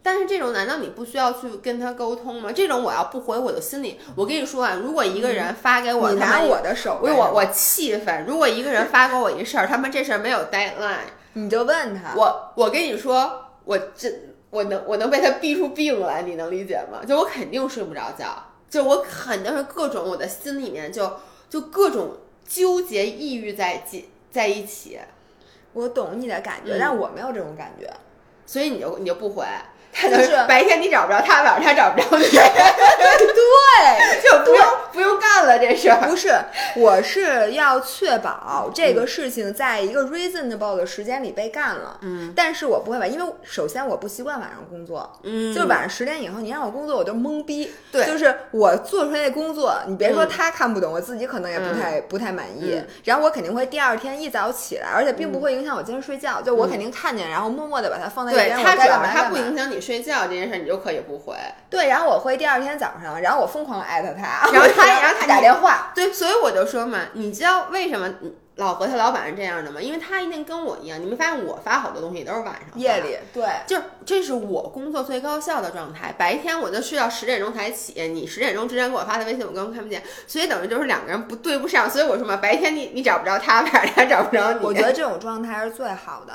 [0.03, 2.51] 但是这种难道你不需要去跟他沟通吗？
[2.51, 8.25] 这种我要不回，我的心里，我跟你说啊，如果一个人发给我，你拿我的手我我我气愤。
[8.27, 14.11] 如果一个人发给我一事儿，他们这事儿没有 deadline，你就问他，我我跟你说，我这
[14.49, 17.05] 我能我能被他逼出病来，你能理解吗？
[17.07, 18.27] 就我肯定睡不着觉，
[18.71, 21.13] 就我肯定是各种我的心里面就
[21.51, 22.17] 就各种
[22.49, 24.99] 纠结抑郁在一在一起，
[25.75, 27.87] 我懂你的感觉，嗯但我没有这种感觉。
[28.47, 29.45] 所以你就你就不回。
[29.93, 35.99] 他就是白天你找不着他，晚上他找不着你， 对，就不用不用干了这事儿。
[36.09, 36.33] 不是，
[36.77, 41.99] 我是要确保这个事情在一个 reasonable 的时间里被干了。
[42.03, 47.73] 嗯，但是我不会吧，因为首先我不习惯晚上工作，嗯就是晚上十点以后，你让我工作我就懵逼。
[47.93, 52.81] 对就是我做出来的工作，你别说嗯他看不懂，我自己可能也不太、不太满意。
[53.05, 61.35] 然后我肯定会第二天一早起来，而且并不会影响我今天睡觉，就我肯定看见，然后默默的把它放在一对边，他主要我他不影响你睡觉这件事儿，你就可以不回。
[61.69, 65.93] 对，然后我会第二天早上，然后我疯狂艾特他，然后他然然后他打电话。
[65.95, 68.13] 对，所以我就说嘛，你知道为什么
[68.61, 69.81] 老何他老板是这样的吗？
[69.81, 76.15] 因为他一定跟我一样，你没发现我发好多东西都是晚上夜里，对，就是这是我工作最高效的状态。
[76.19, 81.91] 白天我就睡到十点钟才起，你十点钟之前给我发的微信我根本看不见，所以等于就是两个人不对不上。
[81.91, 84.65] 所以我说嘛，白天你你找不着他，晚上他找不着你。
[84.65, 86.33] 我觉得这种 状态是最好的。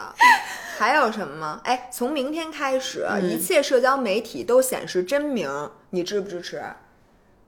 [0.77, 1.61] 还有什么吗？
[1.63, 6.61] 哎，从明天开始，嗯一切社交媒体都显示真名，你支不支持？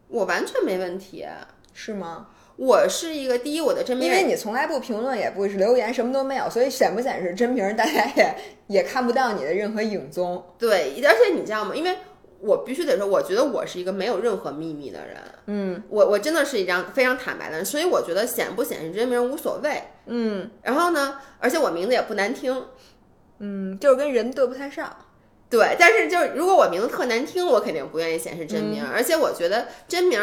[0.07, 1.25] 我完全没问题。
[1.73, 2.28] 是吗？
[2.57, 8.35] 我是一个第一，我的真名因为你从来不评论，也不是留言，什么都没有，所以显不显示真名，大家也
[8.67, 10.43] 也看不到你的任何影踪。
[10.57, 11.75] 对，而且你知道吗？
[11.75, 11.95] 因为
[12.39, 15.17] 我必须得说，我觉得我是一个没有任何秘密的人。
[15.49, 19.83] 嗯我我真的是一张非常坦白的人，所以我觉得显不显示真名无所谓。
[20.07, 22.65] 嗯然后呢，而且我名字也不难听，
[23.39, 24.95] 嗯，就是跟人对不太上。
[25.49, 25.75] 对。
[25.79, 28.83] 但是就是如果我名字特难听，我肯定不愿意显示真名。
[28.83, 30.19] 而且我觉得真名，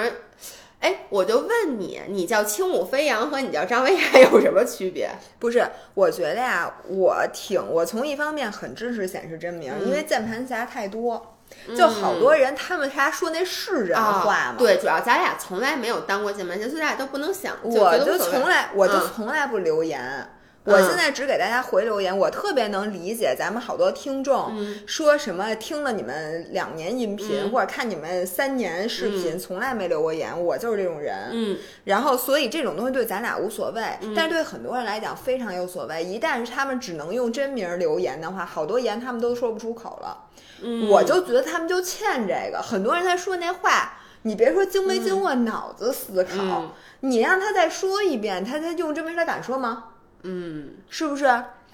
[0.85, 5.09] 哎，我就问你，你叫轻舞飞扬和你叫张薇娅 有什么区别？
[5.39, 11.37] 不是，我觉得呀，我挺，我从一方面很支持显示真名，因为嗯键盘侠太多，
[11.75, 14.55] 就好多人他们他说那是人话吗？
[14.55, 17.57] 啊对，主要咱俩从来没有当过键盘侠，所以咱俩都不能想。
[17.63, 20.29] 我就从来我就嗯从来不留言。
[20.65, 31.29] 我现在只给大家回留言，我特别能理解咱们好多听众嗯说什么听了你们两年音频、或者看你们三年视频，从来没留过言，我就是这种人。
[31.33, 33.83] 嗯，然后所以这种东西对咱俩无所谓，
[34.17, 36.03] 但是对很多人来讲非常有所谓。
[36.03, 40.25] 一旦是他们只能用真名留言的话，好多言他们都说不出口了。
[40.63, 43.99] 嗯我就觉得他们就欠这个，很多人他说那话。
[44.27, 49.85] 你别说经没经过脑子思考，嗯你让他再说一遍，他他用真名他敢说吗？
[50.25, 50.71] 嗯。
[50.91, 51.25] 是不是？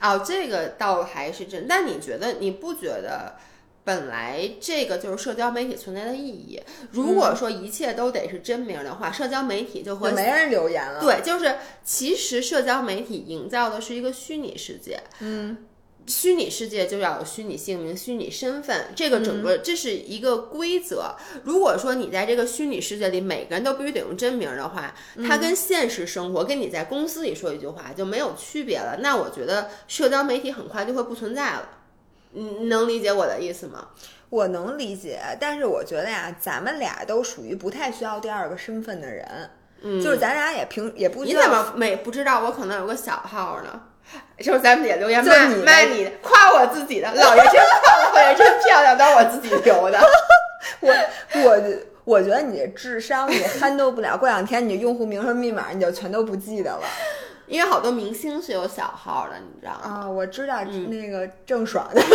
[0.01, 1.67] 哦，这个倒还是真。
[1.69, 3.37] 但你觉得，你不觉得
[3.85, 6.59] 本来这个就是社交媒体存在的意义？
[6.93, 14.99] 如果说一切都得是真名的话，社交媒体就和就没人留言了。，对，就是其实社交媒体营造的是一个虚拟世界。
[15.21, 15.67] 嗯，
[16.11, 21.15] 虚拟世界就要有虚拟姓名、虚拟身份，这个整个这是一个规则。
[21.45, 24.93] 如果说你在这个虚拟世界里，每个人都必须得用真名的话，
[25.27, 28.99] 它跟现实生活，跟你在公司里说一句话就没有区别了。
[29.01, 31.69] 那我觉得社交媒体很快就会不存在了。
[32.33, 33.89] 你能理解我的意思吗？
[34.29, 39.51] 我能理解，但是我觉得呀，咱们俩都属于不太需要第二个身份的人。
[39.83, 43.83] 嗯，就是咱俩也平也不需你怎么没不知道我可能有个小号呢？
[44.39, 45.35] 是不是咱们也留言骂
[45.65, 50.01] 骂你，夸我自己的，老爷真棒，老爷真漂亮，都是我自己留的。
[50.81, 50.95] 我
[51.43, 51.61] 我
[52.05, 56.83] 我觉得你智商你 handle 不了，过两天你用户名和密码你就全都不记得了
[57.47, 60.03] 因为好多明星是有小号的，你知道吗？
[60.05, 60.09] 啊！
[60.09, 62.01] 我知道嗯那个郑爽的。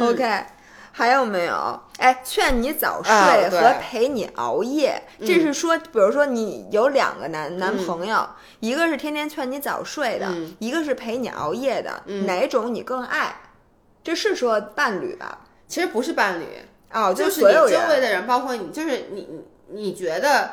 [0.00, 0.44] OK，
[0.92, 1.80] 还有没有？
[1.98, 8.28] 哎，劝你早睡和陪你熬夜，这是说，比如说你有两个男男朋友，
[8.60, 13.34] 一个是天天劝你早睡的，嗯一个是陪你熬夜的，哪种你更爱？
[14.02, 15.40] 这是说伴侣吧？
[15.68, 16.46] 其实不是伴侣，
[16.92, 17.70] 哦，就是你周围。
[17.70, 20.52] 的人，包括你，就是你你你觉得。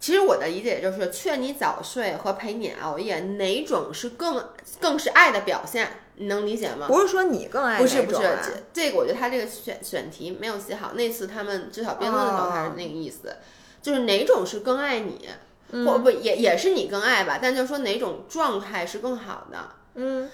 [0.00, 4.40] 其实我的理解就是，劝你早睡和陪你熬夜，哪种是更
[4.80, 5.88] 更是爱的表现？
[6.18, 6.86] 你能理解吗？
[6.86, 10.92] 不是说你更爱不是不是这这个我觉得他这个选选题没有写好。
[10.94, 13.36] 那次他们至少辩论的时候，他是那个意思，
[13.80, 15.28] 就是哪种是更爱你，
[15.70, 17.38] 嗯或不也也是你更爱吧？
[17.40, 19.58] 但就是说哪种状态是更好的。
[19.94, 20.30] 嗯，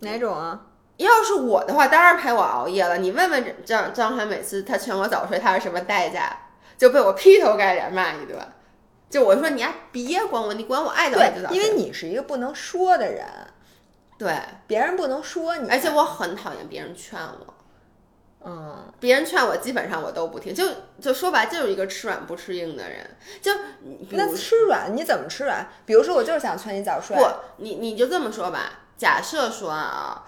[0.00, 0.66] 哪种啊？
[0.98, 2.98] 要是我的话，当然陪我熬夜了。
[2.98, 6.36] 你问问张张涵，每次他劝我早睡，他是什么代价？
[6.76, 8.38] 就被我劈头盖脸骂一顿。
[9.08, 11.56] 就我说你还别管我，你管我爱早睡就早，睡。
[11.56, 13.26] 因为你是一个不能说的人，
[14.18, 14.36] 对，
[14.66, 17.54] 别人不能说你，而且我很讨厌别人劝我。
[18.44, 20.66] 嗯，别人劝我，基本上我都不听，就
[21.00, 23.08] 就说白，就是一个吃软不吃硬的人。
[23.40, 23.52] 就
[24.10, 25.64] 那吃软你怎么吃软？
[25.86, 27.24] 比如说我就是想劝你早睡，不，
[27.58, 28.80] 你你就这么说吧。
[28.96, 30.24] 假设说啊，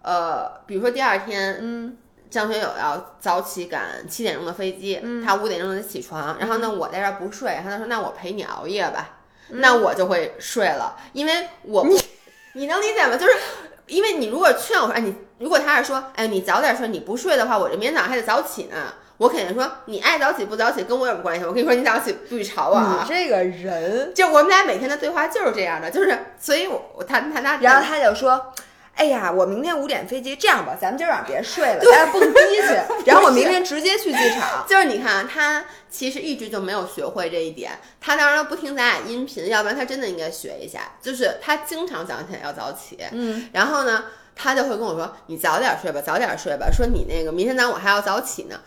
[0.00, 1.96] 呃，比如说第二天，嗯，
[2.30, 5.22] 张学友要早起赶七点钟的飞机，嗯。
[5.22, 9.18] 他五点钟得起床，然后呢，我在这儿不睡，然后他说那我陪你熬夜吧，
[9.48, 11.90] 那我就会睡了，因为我不，
[12.54, 13.16] 你能理解吗？
[13.16, 13.32] 就是。
[13.88, 18.92] 因为你如果劝我说，哎，你如果他是说，哎，你早点睡，你不睡的话，我这明天早上还得早起呢。
[19.16, 21.46] 我肯定说，你爱早起不早起跟我有什么关系？
[21.46, 23.02] 我跟你说，你早起不许吵我啊！
[23.02, 28.52] 你这个人，就我们俩每天的对话就是这样的，就是，所以我我他他他，然后他就说。
[28.98, 33.06] 哎呀，我明天五点飞机，这样吧，咱们今儿晚上别睡了，咱俩蹦迪去。
[33.06, 34.66] 然后我明天直接去机场。
[34.68, 37.78] 就是你看啊，他其实一直就没有学会这一点。
[38.00, 40.80] 他当然不听咱俩音频，要不然他真的应该学一下。
[41.00, 48.60] 就是他经常早上起来要早起，嗯，然后呢，他就会跟我说：“你早点睡吧，早点睡吧。”说你那个明天早上我还要早起呢。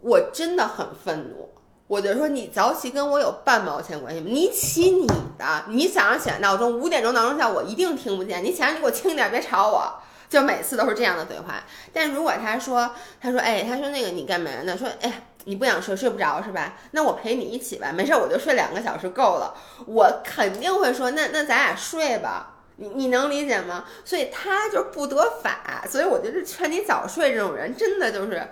[0.00, 1.48] 我真的很愤怒，
[1.92, 4.26] 我就说你早起跟我有半毛钱关系吗？
[4.30, 5.06] 你起你
[5.38, 9.92] 的，你早上起来闹钟五点钟闹钟叫我一定听不见，你起来你给我轻点，别吵我。
[10.26, 11.62] 就每次都是这样的对话。
[11.92, 12.90] 但如果他说，
[13.20, 14.74] 他说，哎，他说那个你干嘛呢？
[14.74, 16.76] 说，哎，你不想睡，睡不着是吧？
[16.92, 19.54] 那我陪你一起吧，没事，我就睡两个小时够了。
[19.84, 22.54] 我肯定会说，那那咱俩睡吧。
[22.76, 23.84] 你你能理解吗？
[24.02, 25.84] 所以他就不得法。
[25.86, 28.48] 所以我觉得劝你早睡这种人，真的就是。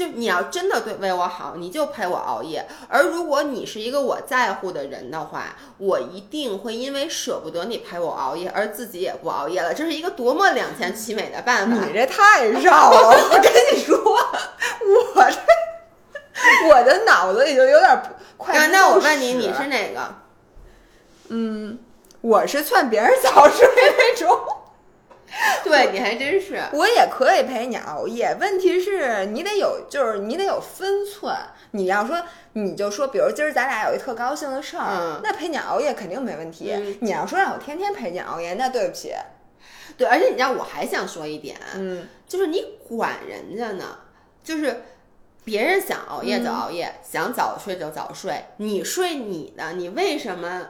[0.00, 2.66] 就你要真的对为我好，你就陪我熬夜。
[2.88, 9.74] 而如果你是一个我在乎的人的话，我一定会因为舍不得你陪我熬夜，而自己也不熬夜了。
[9.74, 11.84] 这是一个多么两全其美的办法！
[11.84, 13.94] 你这太绕了，我跟你说，
[15.14, 15.38] 我这
[16.70, 20.14] 我的脑子里就有点不快那我问你，你是哪个？
[21.28, 21.78] 嗯，
[22.22, 24.40] 我是劝别人早睡那种。
[25.64, 26.60] 对，你还真是。
[26.72, 31.34] 我也可以陪你熬夜，问题是你得有，就是你得有分寸。
[31.72, 32.20] 你要说，
[32.54, 36.72] 你就说，比如今儿咱俩有一特高兴的事儿，嗯那陪你熬夜肯定没问题。
[36.74, 39.14] 嗯你要说让我天天陪你熬夜，那对不起。
[39.96, 43.98] 对，而且你知道，我还想说一点，嗯，就是你管人家呢，
[44.42, 44.82] 就是
[45.44, 50.68] 别人想熬夜就熬夜，想早睡就早睡，你睡你的，你为什么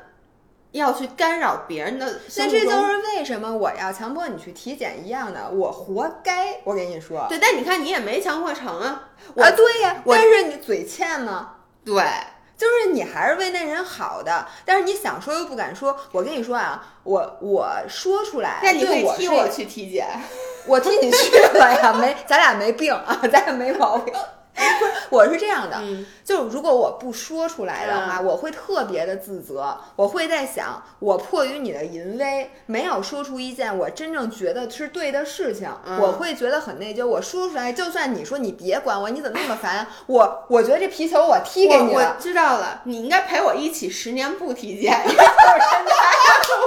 [0.72, 2.20] 要去干扰别人的？
[2.36, 6.60] 那这就是为什么我要强迫你去体检一样的，我活该。
[6.64, 11.56] 我跟你说，对，但你看你也没强迫成啊，我、啊，对呀，我但是你嘴欠吗？
[11.84, 12.02] 对，
[12.56, 15.96] 就是你还是为那人好的，但是你想说又不敢说。
[16.12, 18.84] 我跟你说啊，我我说出来，那你
[19.16, 20.06] 替我去体检。
[20.66, 24.14] 我替你去了呀，没，咱俩没病啊，咱俩没毛病。
[24.78, 37.06] 不是，我是这样的，嗯就如果我不说出来的话，我会特别的自责，我会在想，我迫于你的淫威，没有说出一件我真正觉得是对的事情，嗯我会觉得很内疚。
[37.06, 39.86] 我说出来，就算你说你别管我，你怎么那么烦？
[40.06, 45.28] 我我觉得这皮球我踢给你我了我，知道了，你应该陪我一起十年不体检，因为就是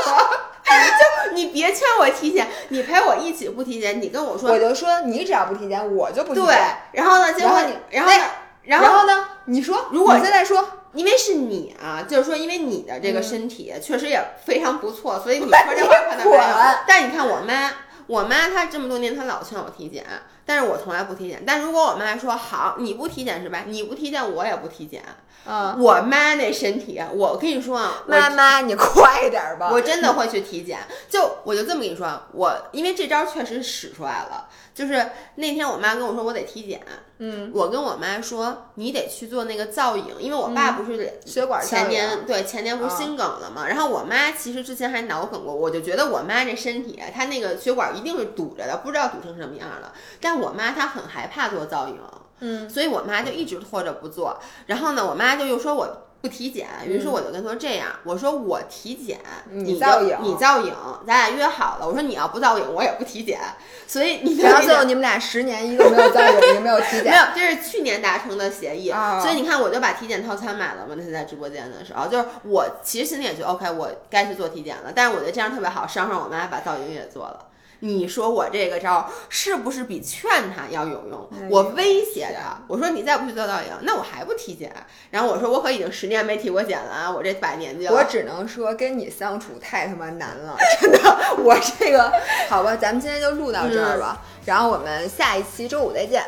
[0.09, 0.52] 他我。
[0.65, 8.17] 就你别劝我体检，你陪我一起不体检，你跟我说我就说你只要不体检，我就不体对检。，然后呢，结果你然后呢，
[8.63, 9.27] 然后然后呢？
[9.45, 16.43] 你说，如果现在说，因为是你啊，就是说，因为你的这个身体确实也非常不错，所以你 说这话可能没有。
[16.87, 17.71] 但你看我妈，
[18.07, 20.05] 我妈她这么多年她老劝我体检，
[20.45, 21.43] 但是我从来不体检。
[21.45, 23.63] 但如果我妈说好，你不体检是吧？
[23.67, 25.03] 你不体检，我也不体检。
[25.45, 29.69] 嗯，我妈那身体，我跟你说啊，妈妈，你快点儿吧。
[29.71, 30.79] 我真的会去体检。
[31.09, 34.47] 就我就这么跟你说，我因为这招确实使出来了。
[34.73, 36.81] 就是那天我妈跟我说我得体检，
[37.19, 49.93] 嗯，我跟我妈说你得去做那个造影，因为我爸不是血管前年对前年不是啊心梗了嘛，然后我妈其实之前还脑梗过，我就觉得我妈这身体，她那个血管一定是堵着的，不知道堵成什么样了。
[50.19, 51.99] 但我妈她很害怕做造影。
[52.39, 54.39] 嗯，所以我妈就一直拖着不做。
[54.65, 56.07] 然后呢，我妈就又说我。
[56.23, 59.19] 不体检，于是我就跟她说这样，我说我体检，
[59.51, 60.73] 你造影，你造影，
[61.05, 61.85] 咱俩约好了。
[61.85, 63.41] 我说你要不造影，我也不体检。
[63.85, 68.89] 所以你然后最后你们俩十年一个没有造影，一个没有体检，没有，这是去年达成的协议。
[69.21, 70.95] 所以你看，我就把体检套餐买了嘛。
[70.95, 74.93] 那天在直播间的时候，就是我其实心里也觉得 OK，我该去做体检了。
[74.95, 77.47] 但是我觉得这样特别好，捎上我妈把造影也做了。
[77.83, 81.29] 你说我这个招是不是比劝他要有用？
[81.49, 84.73] 我威胁他，我说你再不去做造影，那我还不体检。
[85.11, 87.93] 然后我说我可已经十年没体过检了啊，我这把年纪了。
[87.93, 90.99] 我只能说跟你相处太他妈难了，真的。
[91.43, 92.09] 我这个
[92.49, 94.21] 好吧，咱们今天就录到这儿吧。
[94.45, 96.23] 然后我们下一期周五再见。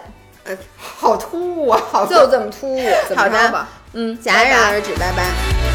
[0.78, 2.80] 好突兀啊，好就这么突兀。
[3.16, 5.75] 好的吧，嗯，戛然而止，拜拜。